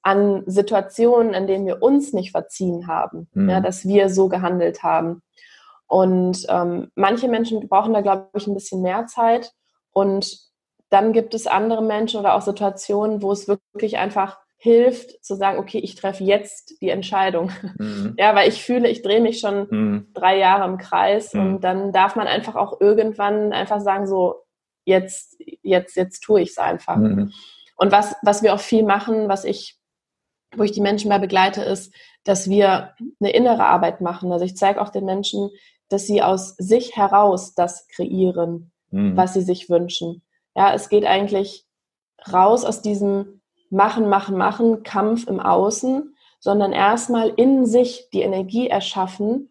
an 0.01 0.43
Situationen, 0.47 1.35
an 1.35 1.45
denen 1.45 1.67
wir 1.67 1.83
uns 1.83 2.13
nicht 2.13 2.31
verziehen 2.31 2.87
haben, 2.87 3.27
mhm. 3.33 3.49
ja, 3.49 3.59
dass 3.61 3.85
wir 3.85 4.09
so 4.09 4.29
gehandelt 4.29 4.81
haben. 4.81 5.21
Und 5.87 6.45
ähm, 6.49 6.91
manche 6.95 7.27
Menschen 7.27 7.67
brauchen 7.67 7.93
da, 7.93 8.01
glaube 8.01 8.29
ich, 8.35 8.47
ein 8.47 8.53
bisschen 8.53 8.81
mehr 8.81 9.07
Zeit. 9.07 9.51
Und 9.91 10.37
dann 10.89 11.13
gibt 11.13 11.33
es 11.33 11.47
andere 11.47 11.83
Menschen 11.83 12.19
oder 12.19 12.35
auch 12.35 12.41
Situationen, 12.41 13.21
wo 13.21 13.31
es 13.31 13.47
wirklich 13.47 13.97
einfach 13.97 14.37
hilft, 14.61 15.23
zu 15.23 15.35
sagen, 15.35 15.57
okay, 15.57 15.79
ich 15.79 15.95
treffe 15.95 16.23
jetzt 16.23 16.81
die 16.81 16.89
Entscheidung. 16.89 17.51
Mhm. 17.77 18.15
Ja, 18.17 18.35
weil 18.35 18.49
ich 18.49 18.63
fühle, 18.63 18.89
ich 18.89 19.01
drehe 19.01 19.21
mich 19.21 19.39
schon 19.39 19.67
mhm. 19.69 20.07
drei 20.13 20.37
Jahre 20.37 20.69
im 20.69 20.77
Kreis 20.77 21.33
mhm. 21.33 21.41
und 21.41 21.63
dann 21.63 21.91
darf 21.91 22.15
man 22.15 22.27
einfach 22.27 22.55
auch 22.55 22.79
irgendwann 22.81 23.53
einfach 23.53 23.79
sagen, 23.79 24.05
so, 24.05 24.35
jetzt, 24.85 25.37
jetzt, 25.61 25.95
jetzt 25.95 26.21
tue 26.21 26.41
ich 26.41 26.49
es 26.49 26.57
einfach. 26.57 26.97
Mhm. 26.97 27.31
Und 27.75 27.91
was, 27.91 28.15
was 28.23 28.43
wir 28.43 28.53
auch 28.53 28.59
viel 28.59 28.83
machen, 28.83 29.29
was 29.29 29.45
ich, 29.45 29.79
wo 30.55 30.63
ich 30.63 30.71
die 30.71 30.81
Menschen 30.81 31.09
mehr 31.09 31.19
begleite, 31.19 31.61
ist, 31.63 31.93
dass 32.23 32.49
wir 32.49 32.93
eine 33.19 33.31
innere 33.31 33.65
Arbeit 33.65 34.01
machen. 34.01 34.31
Also 34.31 34.45
ich 34.45 34.57
zeige 34.57 34.81
auch 34.81 34.89
den 34.89 35.05
Menschen, 35.05 35.49
dass 35.87 36.05
sie 36.05 36.21
aus 36.21 36.55
sich 36.57 36.95
heraus 36.95 37.55
das 37.55 37.87
kreieren, 37.87 38.71
mhm. 38.91 39.15
was 39.15 39.33
sie 39.33 39.41
sich 39.41 39.69
wünschen. 39.69 40.23
Ja, 40.55 40.73
es 40.73 40.89
geht 40.89 41.05
eigentlich 41.05 41.65
raus 42.31 42.65
aus 42.65 42.81
diesem 42.81 43.41
Machen, 43.69 44.09
Machen, 44.09 44.37
Machen, 44.37 44.83
Kampf 44.83 45.27
im 45.27 45.39
Außen, 45.39 46.15
sondern 46.39 46.71
erstmal 46.71 47.29
in 47.29 47.65
sich 47.65 48.09
die 48.13 48.21
Energie 48.21 48.67
erschaffen, 48.67 49.48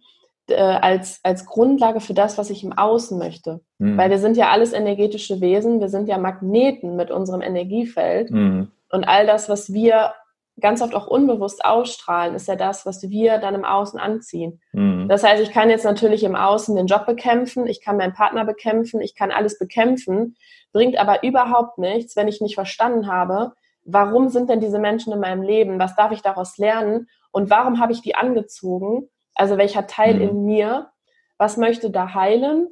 äh, 0.49 0.57
als, 0.57 1.21
als 1.23 1.47
Grundlage 1.47 2.01
für 2.01 2.15
das, 2.15 2.39
was 2.39 2.51
ich 2.51 2.65
im 2.65 2.73
Außen 2.73 3.19
möchte. 3.19 3.61
Mhm. 3.79 3.97
Weil 3.97 4.11
wir 4.11 4.19
sind 4.19 4.37
ja 4.37 4.51
alles 4.51 4.73
energetische 4.73 5.41
Wesen, 5.41 5.81
wir 5.81 5.89
sind 5.89 6.09
ja 6.09 6.19
Magneten 6.19 6.97
mit 6.97 7.11
unserem 7.11 7.43
Energiefeld. 7.43 8.31
Mhm. 8.31 8.71
Und 8.91 9.09
all 9.09 9.27
das, 9.27 9.49
was 9.49 9.73
wir 9.73 10.15
ganz 10.61 10.83
oft 10.83 10.95
auch 10.95 11.07
unbewusst 11.07 11.65
ausstrahlen, 11.65 12.35
ist 12.35 12.49
ja 12.49 12.57
das, 12.57 12.85
was 12.85 13.09
wir 13.09 13.39
dann 13.39 13.55
im 13.55 13.65
Außen 13.65 13.99
anziehen. 13.99 14.61
Mhm. 14.73 15.09
Das 15.09 15.23
heißt, 15.23 15.43
ich 15.43 15.53
kann 15.53 15.71
jetzt 15.71 15.85
natürlich 15.85 16.25
im 16.25 16.35
Außen 16.35 16.75
den 16.75 16.87
Job 16.87 17.07
bekämpfen, 17.07 17.67
ich 17.67 17.83
kann 17.83 17.97
meinen 17.97 18.15
Partner 18.15 18.45
bekämpfen, 18.45 19.01
ich 19.01 19.15
kann 19.15 19.31
alles 19.31 19.59
bekämpfen, 19.59 20.37
bringt 20.73 20.99
aber 20.99 21.23
überhaupt 21.23 21.79
nichts, 21.79 22.17
wenn 22.17 22.29
ich 22.29 22.41
nicht 22.41 22.55
verstanden 22.55 23.07
habe, 23.07 23.53
warum 23.85 24.29
sind 24.29 24.51
denn 24.51 24.61
diese 24.61 24.79
Menschen 24.79 25.13
in 25.13 25.21
meinem 25.21 25.43
Leben, 25.43 25.79
was 25.79 25.97
darf 25.97 26.13
ich 26.13 26.23
daraus 26.23 26.59
lernen 26.59 27.09
und 27.31 27.51
warum 27.51 27.81
habe 27.81 27.93
ich 27.93 28.03
die 28.03 28.15
angezogen, 28.15 29.09
also 29.39 29.57
welcher 29.57 29.87
Teil 29.87 30.17
mhm. 30.17 30.21
in 30.21 30.45
mir, 30.45 30.91
was 31.39 31.57
möchte 31.57 31.91
da 31.91 32.15
heilen 32.15 32.69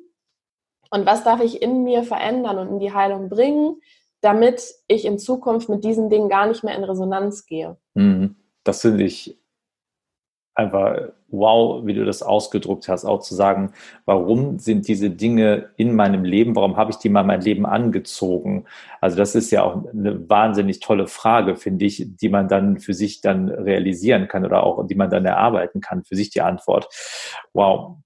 und 0.91 1.07
was 1.07 1.25
darf 1.25 1.41
ich 1.41 1.63
in 1.63 1.85
mir 1.85 2.03
verändern 2.03 2.59
und 2.59 2.69
in 2.69 2.79
die 2.79 2.93
Heilung 2.93 3.29
bringen, 3.29 3.81
damit 4.21 4.75
ich 4.89 5.05
in 5.05 5.19
Zukunft 5.19 5.69
mit 5.69 5.85
diesen 5.85 6.11
Dingen 6.11 6.29
gar 6.29 6.47
nicht 6.47 6.65
mehr 6.65 6.77
in 6.77 6.85
Resonanz 6.85 7.47
gehe. 7.47 7.77
Mhm. 7.95 8.37
Das 8.65 8.83
finde 8.83 9.05
ich 9.05 9.39
einfach 10.55 11.13
wow, 11.29 11.85
wie 11.85 11.95
du 11.95 12.05
das 12.05 12.23
ausgedruckt 12.23 12.89
hast, 12.89 13.05
auch 13.05 13.21
zu 13.21 13.35
sagen, 13.35 13.73
warum 14.05 14.59
sind 14.59 14.87
diese 14.87 15.11
Dinge 15.11 15.71
in 15.77 15.95
meinem 15.95 16.25
Leben, 16.25 16.55
warum 16.55 16.77
habe 16.77 16.91
ich 16.91 16.97
die 16.97 17.09
mal 17.09 17.23
in 17.23 17.27
mein 17.27 17.41
Leben 17.41 17.67
angezogen? 17.67 18.65
Also 19.01 19.17
das 19.17 19.35
ist 19.35 19.51
ja 19.51 19.62
auch 19.62 19.85
eine 19.93 20.29
wahnsinnig 20.29 20.81
tolle 20.81 21.07
Frage, 21.09 21.57
finde 21.57 21.85
ich, 21.85 22.07
die 22.17 22.29
man 22.29 22.49
dann 22.49 22.79
für 22.79 22.95
sich 22.95 23.21
dann 23.21 23.49
realisieren 23.49 24.29
kann 24.29 24.45
oder 24.45 24.62
auch 24.62 24.87
die 24.87 24.95
man 24.95 25.11
dann 25.11 25.25
erarbeiten 25.25 25.81
kann, 25.81 26.05
für 26.05 26.17
sich 26.17 26.31
die 26.31 26.43
Antwort. 26.43 26.89
Wow. 27.53 27.97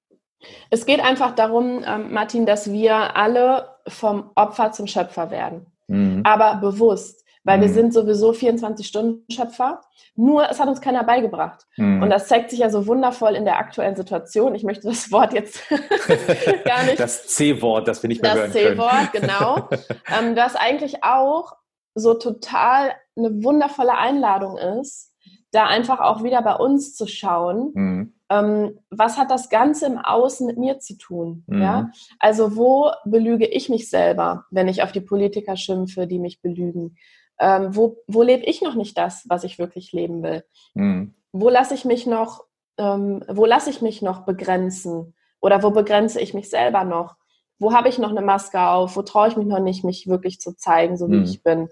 Es 0.70 0.86
geht 0.86 1.00
einfach 1.00 1.34
darum, 1.34 1.84
ähm, 1.86 2.12
Martin, 2.12 2.46
dass 2.46 2.72
wir 2.72 3.16
alle 3.16 3.68
vom 3.86 4.30
Opfer 4.34 4.72
zum 4.72 4.86
Schöpfer 4.86 5.30
werden, 5.30 5.66
mhm. 5.88 6.22
aber 6.24 6.56
bewusst 6.56 7.19
weil 7.44 7.58
mhm. 7.58 7.62
wir 7.62 7.68
sind 7.70 7.94
sowieso 7.94 8.32
24-Stunden-Schöpfer. 8.32 9.80
Nur, 10.16 10.50
es 10.50 10.60
hat 10.60 10.68
uns 10.68 10.80
keiner 10.80 11.04
beigebracht. 11.04 11.66
Mhm. 11.76 12.02
Und 12.02 12.10
das 12.10 12.28
zeigt 12.28 12.50
sich 12.50 12.58
ja 12.58 12.70
so 12.70 12.86
wundervoll 12.86 13.34
in 13.34 13.44
der 13.44 13.58
aktuellen 13.58 13.96
Situation. 13.96 14.54
Ich 14.54 14.64
möchte 14.64 14.88
das 14.88 15.10
Wort 15.10 15.32
jetzt 15.32 15.62
gar 16.64 16.84
nicht. 16.84 17.00
Das 17.00 17.26
C-Wort, 17.28 17.88
das 17.88 18.02
wir 18.02 18.08
nicht 18.08 18.22
mehr 18.22 18.34
das 18.34 18.54
hören 18.54 18.76
können. 18.76 19.10
Das 19.12 19.36
C-Wort, 19.36 19.70
genau. 19.72 19.94
ähm, 20.18 20.34
das 20.34 20.56
eigentlich 20.56 21.02
auch 21.02 21.54
so 21.94 22.14
total 22.14 22.92
eine 23.16 23.42
wundervolle 23.42 23.96
Einladung 23.96 24.56
ist, 24.56 25.12
da 25.52 25.66
einfach 25.66 26.00
auch 26.00 26.22
wieder 26.22 26.42
bei 26.42 26.54
uns 26.54 26.94
zu 26.94 27.06
schauen. 27.06 27.70
Mhm. 27.74 28.14
Ähm, 28.28 28.78
was 28.90 29.18
hat 29.18 29.30
das 29.30 29.48
Ganze 29.48 29.86
im 29.86 29.98
Außen 29.98 30.46
mit 30.46 30.56
mir 30.56 30.78
zu 30.78 30.96
tun? 30.96 31.44
Mhm. 31.46 31.62
Ja? 31.62 31.90
Also 32.20 32.56
wo 32.56 32.92
belüge 33.04 33.46
ich 33.46 33.68
mich 33.68 33.90
selber, 33.90 34.44
wenn 34.50 34.68
ich 34.68 34.82
auf 34.82 34.92
die 34.92 35.00
Politiker 35.00 35.56
schimpfe, 35.56 36.06
die 36.06 36.20
mich 36.20 36.40
belügen? 36.40 36.96
Ähm, 37.40 37.74
wo, 37.74 37.96
wo 38.06 38.22
lebe 38.22 38.44
ich 38.44 38.60
noch 38.60 38.74
nicht 38.74 38.96
das, 38.96 39.24
was 39.28 39.44
ich 39.44 39.58
wirklich 39.58 39.92
leben 39.92 40.22
will? 40.22 40.44
Mhm. 40.74 41.14
Wo 41.32 41.48
lasse 41.48 41.74
ich 41.74 41.84
mich 41.84 42.06
noch, 42.06 42.44
ähm, 42.76 43.24
wo 43.28 43.46
lasse 43.46 43.70
ich 43.70 43.80
mich 43.80 44.02
noch 44.02 44.26
begrenzen? 44.26 45.14
Oder 45.40 45.62
wo 45.62 45.70
begrenze 45.70 46.20
ich 46.20 46.34
mich 46.34 46.50
selber 46.50 46.84
noch? 46.84 47.16
Wo 47.58 47.72
habe 47.72 47.88
ich 47.88 47.98
noch 47.98 48.10
eine 48.10 48.20
Maske 48.20 48.60
auf? 48.60 48.94
Wo 48.94 49.02
traue 49.02 49.28
ich 49.28 49.36
mich 49.36 49.46
noch 49.46 49.58
nicht, 49.58 49.84
mich 49.84 50.06
wirklich 50.06 50.38
zu 50.38 50.54
zeigen, 50.54 50.98
so 50.98 51.08
wie 51.10 51.16
mhm. 51.16 51.24
ich 51.24 51.42
bin? 51.42 51.70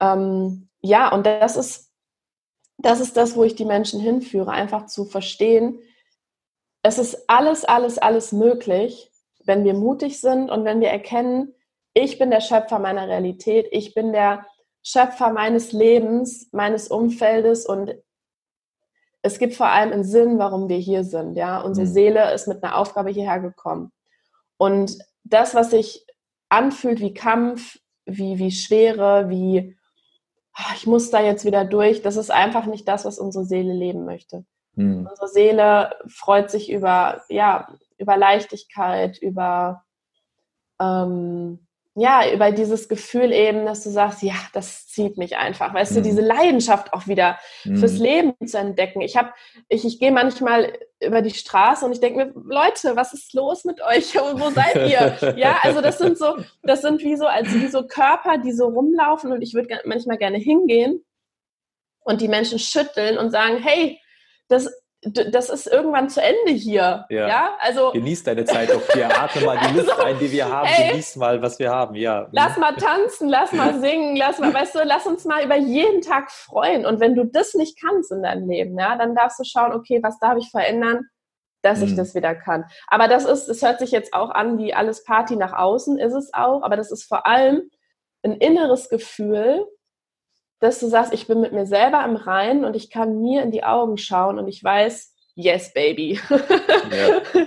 Ähm, 0.00 0.68
ja, 0.82 1.10
und 1.10 1.24
das 1.24 1.56
ist, 1.56 1.90
das 2.76 3.00
ist 3.00 3.16
das, 3.16 3.36
wo 3.36 3.44
ich 3.44 3.54
die 3.54 3.64
Menschen 3.64 3.98
hinführe, 3.98 4.50
einfach 4.50 4.86
zu 4.86 5.06
verstehen, 5.06 5.78
es 6.82 6.98
ist 6.98 7.30
alles, 7.30 7.64
alles, 7.64 7.96
alles 7.96 8.32
möglich, 8.32 9.10
wenn 9.42 9.64
wir 9.64 9.72
mutig 9.72 10.20
sind 10.20 10.50
und 10.50 10.66
wenn 10.66 10.80
wir 10.80 10.90
erkennen, 10.90 11.54
ich 11.94 12.18
bin 12.18 12.30
der 12.30 12.40
Schöpfer 12.40 12.78
meiner 12.78 13.08
Realität, 13.08 13.68
ich 13.70 13.94
bin 13.94 14.12
der 14.12 14.46
Schöpfer 14.82 15.32
meines 15.32 15.72
Lebens, 15.72 16.48
meines 16.52 16.88
Umfeldes 16.88 17.64
und 17.64 17.94
es 19.22 19.38
gibt 19.38 19.54
vor 19.54 19.68
allem 19.68 19.92
einen 19.92 20.04
Sinn, 20.04 20.38
warum 20.38 20.68
wir 20.68 20.76
hier 20.76 21.04
sind. 21.04 21.36
Ja, 21.36 21.62
unsere 21.62 21.86
mhm. 21.86 21.92
Seele 21.92 22.34
ist 22.34 22.46
mit 22.46 22.62
einer 22.62 22.76
Aufgabe 22.76 23.08
hierher 23.08 23.40
gekommen. 23.40 23.90
Und 24.58 24.98
das, 25.22 25.54
was 25.54 25.70
sich 25.70 26.06
anfühlt 26.50 27.00
wie 27.00 27.14
Kampf, 27.14 27.78
wie, 28.04 28.38
wie 28.38 28.50
Schwere, 28.50 29.30
wie 29.30 29.74
ah, 30.52 30.72
ich 30.76 30.86
muss 30.86 31.10
da 31.10 31.20
jetzt 31.22 31.46
wieder 31.46 31.64
durch, 31.64 32.02
das 32.02 32.16
ist 32.16 32.30
einfach 32.30 32.66
nicht 32.66 32.86
das, 32.86 33.06
was 33.06 33.18
unsere 33.18 33.46
Seele 33.46 33.72
leben 33.72 34.04
möchte. 34.04 34.44
Mhm. 34.74 35.06
Unsere 35.08 35.28
Seele 35.28 35.96
freut 36.06 36.50
sich 36.50 36.70
über, 36.70 37.22
ja, 37.30 37.68
über 37.96 38.16
Leichtigkeit, 38.16 39.18
über 39.18 39.84
ähm, 40.80 41.63
ja, 41.96 42.32
über 42.32 42.50
dieses 42.50 42.88
Gefühl 42.88 43.32
eben, 43.32 43.66
dass 43.66 43.84
du 43.84 43.90
sagst, 43.90 44.22
ja, 44.22 44.34
das 44.52 44.88
zieht 44.88 45.16
mich 45.16 45.36
einfach, 45.36 45.72
weißt 45.72 45.92
mhm. 45.92 45.96
du, 45.96 46.02
diese 46.02 46.22
Leidenschaft 46.22 46.92
auch 46.92 47.06
wieder 47.06 47.38
mhm. 47.64 47.76
fürs 47.76 47.98
Leben 47.98 48.34
zu 48.44 48.58
entdecken. 48.58 49.00
Ich 49.00 49.16
habe, 49.16 49.30
ich, 49.68 49.84
ich 49.84 50.00
gehe 50.00 50.10
manchmal 50.10 50.72
über 51.00 51.22
die 51.22 51.30
Straße 51.30 51.84
und 51.86 51.92
ich 51.92 52.00
denke 52.00 52.24
mir, 52.24 52.32
Leute, 52.34 52.96
was 52.96 53.12
ist 53.12 53.32
los 53.32 53.64
mit 53.64 53.80
euch? 53.80 54.14
Wo 54.16 54.50
seid 54.50 54.74
ihr? 54.74 55.34
ja, 55.36 55.58
also 55.62 55.80
das 55.80 55.98
sind 55.98 56.18
so, 56.18 56.36
das 56.64 56.82
sind 56.82 57.00
wie 57.02 57.16
so, 57.16 57.26
als 57.26 57.54
wie 57.54 57.68
so 57.68 57.86
Körper, 57.86 58.38
die 58.38 58.52
so 58.52 58.66
rumlaufen 58.66 59.30
und 59.30 59.42
ich 59.42 59.54
würde 59.54 59.80
manchmal 59.84 60.18
gerne 60.18 60.38
hingehen 60.38 61.04
und 62.00 62.20
die 62.20 62.28
Menschen 62.28 62.58
schütteln 62.58 63.18
und 63.18 63.30
sagen, 63.30 63.58
hey, 63.58 64.00
das, 64.48 64.68
das 65.04 65.50
ist 65.50 65.66
irgendwann 65.66 66.08
zu 66.08 66.22
Ende 66.22 66.52
hier. 66.52 67.04
Ja. 67.08 67.28
ja? 67.28 67.56
Also, 67.60 67.92
Genieß 67.92 68.24
deine 68.24 68.44
Zeit 68.44 68.70
doch 68.70 68.82
hier. 68.92 69.06
Atme 69.06 69.44
mal 69.44 69.58
die 69.58 69.74
Luft 69.78 69.90
also, 69.90 70.02
ein, 70.02 70.18
die 70.18 70.32
wir 70.32 70.48
haben. 70.48 70.68
Ey, 70.68 70.90
Genieß 70.90 71.16
mal, 71.16 71.42
was 71.42 71.58
wir 71.58 71.70
haben. 71.70 71.94
Ja. 71.94 72.28
Lass 72.32 72.56
mal 72.56 72.74
tanzen, 72.76 73.28
lass 73.28 73.52
mal 73.52 73.74
singen, 73.80 74.16
lass 74.16 74.38
mal, 74.38 74.52
weißt 74.52 74.74
du, 74.74 74.80
lass 74.84 75.06
uns 75.06 75.24
mal 75.24 75.44
über 75.44 75.56
jeden 75.56 76.00
Tag 76.00 76.30
freuen. 76.30 76.86
Und 76.86 77.00
wenn 77.00 77.14
du 77.14 77.24
das 77.24 77.54
nicht 77.54 77.80
kannst 77.80 78.12
in 78.12 78.22
deinem 78.22 78.48
Leben, 78.48 78.78
ja, 78.78 78.96
dann 78.96 79.14
darfst 79.14 79.38
du 79.38 79.44
schauen, 79.44 79.72
okay, 79.72 80.00
was 80.02 80.18
darf 80.18 80.38
ich 80.38 80.50
verändern, 80.50 81.06
dass 81.62 81.80
mhm. 81.80 81.86
ich 81.86 81.96
das 81.96 82.14
wieder 82.14 82.34
kann. 82.34 82.64
Aber 82.86 83.08
das 83.08 83.24
ist, 83.24 83.48
es 83.48 83.62
hört 83.62 83.80
sich 83.80 83.90
jetzt 83.90 84.14
auch 84.14 84.30
an 84.30 84.58
wie 84.58 84.74
alles 84.74 85.04
Party 85.04 85.36
nach 85.36 85.52
außen, 85.52 85.98
ist 85.98 86.14
es 86.14 86.32
auch, 86.32 86.62
aber 86.62 86.76
das 86.76 86.90
ist 86.90 87.04
vor 87.04 87.26
allem 87.26 87.70
ein 88.22 88.32
inneres 88.32 88.88
Gefühl, 88.88 89.66
dass 90.64 90.80
du 90.80 90.88
sagst, 90.88 91.12
ich 91.12 91.26
bin 91.26 91.40
mit 91.40 91.52
mir 91.52 91.66
selber 91.66 92.04
im 92.04 92.16
Reinen 92.16 92.64
und 92.64 92.74
ich 92.74 92.90
kann 92.90 93.20
mir 93.20 93.42
in 93.42 93.50
die 93.50 93.64
Augen 93.64 93.98
schauen 93.98 94.38
und 94.38 94.48
ich 94.48 94.64
weiß, 94.64 95.14
yes, 95.34 95.72
baby. 95.72 96.18
Ja. 96.30 97.44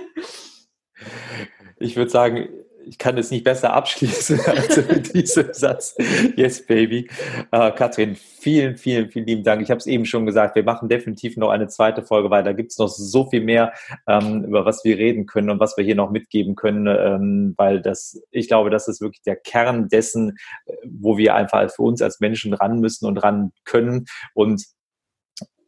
Ich 1.80 1.94
würde 1.94 2.10
sagen, 2.10 2.48
ich 2.88 2.98
kann 2.98 3.18
es 3.18 3.30
nicht 3.30 3.44
besser 3.44 3.72
abschließen 3.72 4.40
als 4.46 4.76
mit 4.76 5.14
diesem 5.14 5.52
Satz. 5.52 5.96
Yes, 6.36 6.64
baby. 6.64 7.08
Äh, 7.52 7.70
Katrin, 7.72 8.16
vielen, 8.16 8.76
vielen, 8.76 9.10
vielen 9.10 9.26
lieben 9.26 9.44
Dank. 9.44 9.62
Ich 9.62 9.70
habe 9.70 9.78
es 9.78 9.86
eben 9.86 10.06
schon 10.06 10.26
gesagt, 10.26 10.56
wir 10.56 10.64
machen 10.64 10.88
definitiv 10.88 11.36
noch 11.36 11.50
eine 11.50 11.68
zweite 11.68 12.02
Folge, 12.02 12.30
weil 12.30 12.42
da 12.42 12.52
gibt 12.52 12.72
es 12.72 12.78
noch 12.78 12.88
so 12.88 13.28
viel 13.28 13.42
mehr, 13.42 13.72
ähm, 14.06 14.44
über 14.44 14.64
was 14.64 14.84
wir 14.84 14.96
reden 14.96 15.26
können 15.26 15.50
und 15.50 15.60
was 15.60 15.76
wir 15.76 15.84
hier 15.84 15.96
noch 15.96 16.10
mitgeben 16.10 16.54
können, 16.54 16.86
ähm, 16.86 17.54
weil 17.56 17.82
das, 17.82 18.20
ich 18.30 18.48
glaube, 18.48 18.70
das 18.70 18.88
ist 18.88 19.00
wirklich 19.00 19.22
der 19.22 19.36
Kern 19.36 19.88
dessen, 19.88 20.38
äh, 20.66 20.72
wo 20.84 21.18
wir 21.18 21.34
einfach 21.34 21.70
für 21.70 21.82
uns 21.82 22.00
als 22.00 22.20
Menschen 22.20 22.54
ran 22.54 22.80
müssen 22.80 23.06
und 23.06 23.18
ran 23.18 23.52
können. 23.64 24.06
Und 24.34 24.64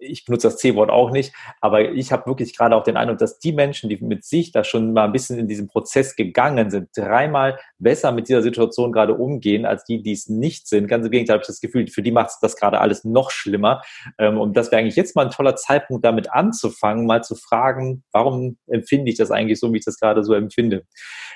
ich 0.01 0.25
benutze 0.25 0.49
das 0.49 0.57
C-Wort 0.57 0.91
auch 0.91 1.11
nicht, 1.11 1.33
aber 1.61 1.93
ich 1.93 2.13
habe 2.13 2.27
wirklich 2.27 2.57
gerade 2.57 2.75
auch 2.75 2.83
den 2.83 2.97
Eindruck, 2.97 3.19
dass 3.19 3.39
die 3.39 3.53
Menschen, 3.53 3.89
die 3.89 3.99
mit 3.99 4.25
sich 4.25 4.53
da 4.53 4.65
schon 4.65 4.93
mal 4.93 5.05
ein 5.05 5.13
bisschen 5.13 5.39
in 5.39 5.49
diesem 5.49 5.69
Prozess 5.69 6.17
gegangen 6.17 6.71
sind, 6.71 6.89
dreimal 6.97 7.59
besser 7.79 8.13
mit 8.13 8.29
dieser 8.29 8.43
Situation 8.43 8.93
gerade 8.93 9.15
umgehen, 9.15 9.67
als 9.67 9.85
die, 9.85 10.03
die 10.03 10.13
es 10.13 10.29
nicht 10.29 10.69
sind. 10.69 10.89
Ganz 10.89 11.05
im 11.05 11.11
Gegenteil 11.11 11.35
habe 11.35 11.43
ich 11.43 11.47
das 11.47 11.61
Gefühl, 11.61 11.87
für 11.89 12.03
die 12.03 12.13
macht 12.13 12.31
das 12.43 12.57
gerade 12.57 12.81
alles 12.81 13.05
noch 13.05 13.31
schlimmer. 13.31 13.83
Ähm, 14.19 14.39
und 14.39 14.57
das 14.57 14.71
wäre 14.71 14.81
eigentlich 14.81 14.97
jetzt 14.97 15.17
mal 15.17 15.27
ein 15.27 15.31
toller 15.31 15.57
Zeitpunkt, 15.57 16.05
damit 16.05 16.33
anzufangen, 16.33 17.07
mal 17.07 17.23
zu 17.23 17.35
fragen, 17.35 18.05
warum 18.13 18.59
empfinde 18.67 19.11
ich 19.11 19.17
das 19.17 19.31
eigentlich 19.31 19.61
so, 19.61 19.73
wie 19.73 19.79
ich 19.79 19.85
das 19.85 19.99
gerade 19.99 20.25
so 20.25 20.35
empfinde. 20.35 20.85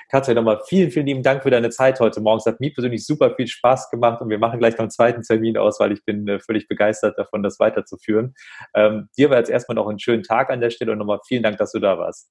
Katja, 0.09 0.33
nochmal 0.33 0.61
vielen, 0.67 0.91
vielen 0.91 1.07
lieben 1.07 1.23
Dank 1.23 1.43
für 1.43 1.49
deine 1.49 1.69
Zeit 1.69 1.99
heute 1.99 2.21
Morgen. 2.21 2.39
Es 2.39 2.45
hat 2.45 2.59
mir 2.59 2.71
persönlich 2.71 3.05
super 3.05 3.33
viel 3.35 3.47
Spaß 3.47 3.89
gemacht 3.89 4.21
und 4.21 4.29
wir 4.29 4.39
machen 4.39 4.59
gleich 4.59 4.73
noch 4.73 4.81
einen 4.81 4.91
zweiten 4.91 5.23
Termin 5.23 5.57
aus, 5.57 5.79
weil 5.79 5.91
ich 5.91 6.03
bin 6.05 6.27
äh, 6.27 6.39
völlig 6.39 6.67
begeistert 6.67 7.17
davon, 7.17 7.43
das 7.43 7.59
weiterzuführen. 7.59 8.35
Ähm, 8.73 9.09
dir 9.17 9.29
war 9.29 9.37
jetzt 9.37 9.49
erstmal 9.49 9.75
noch 9.75 9.87
einen 9.87 9.99
schönen 9.99 10.23
Tag 10.23 10.49
an 10.49 10.61
der 10.61 10.69
Stelle 10.69 10.91
und 10.91 10.97
nochmal 10.97 11.19
vielen 11.27 11.43
Dank, 11.43 11.57
dass 11.57 11.71
du 11.71 11.79
da 11.79 11.97
warst. 11.97 12.29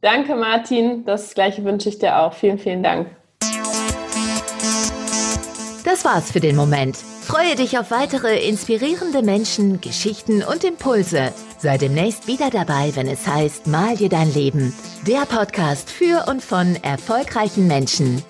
Danke, 0.00 0.34
Martin. 0.34 1.04
Das 1.04 1.34
gleiche 1.34 1.64
wünsche 1.64 1.88
ich 1.88 1.98
dir 1.98 2.18
auch. 2.18 2.34
Vielen, 2.34 2.58
vielen 2.58 2.82
Dank. 2.82 3.08
Das 5.84 6.04
war's 6.04 6.32
für 6.32 6.40
den 6.40 6.56
Moment. 6.56 6.96
Freue 6.96 7.54
dich 7.56 7.78
auf 7.78 7.90
weitere 7.90 8.46
inspirierende 8.46 9.22
Menschen, 9.22 9.80
Geschichten 9.80 10.42
und 10.42 10.64
Impulse. 10.64 11.32
Sei 11.58 11.78
demnächst 11.78 12.26
wieder 12.26 12.50
dabei, 12.50 12.90
wenn 12.94 13.08
es 13.08 13.26
heißt 13.26 13.66
Mal 13.66 13.96
dir 13.96 14.10
dein 14.10 14.32
Leben. 14.34 14.74
Der 15.06 15.24
Podcast 15.24 15.90
für 15.90 16.26
und 16.28 16.42
von 16.42 16.76
erfolgreichen 16.82 17.66
Menschen. 17.66 18.22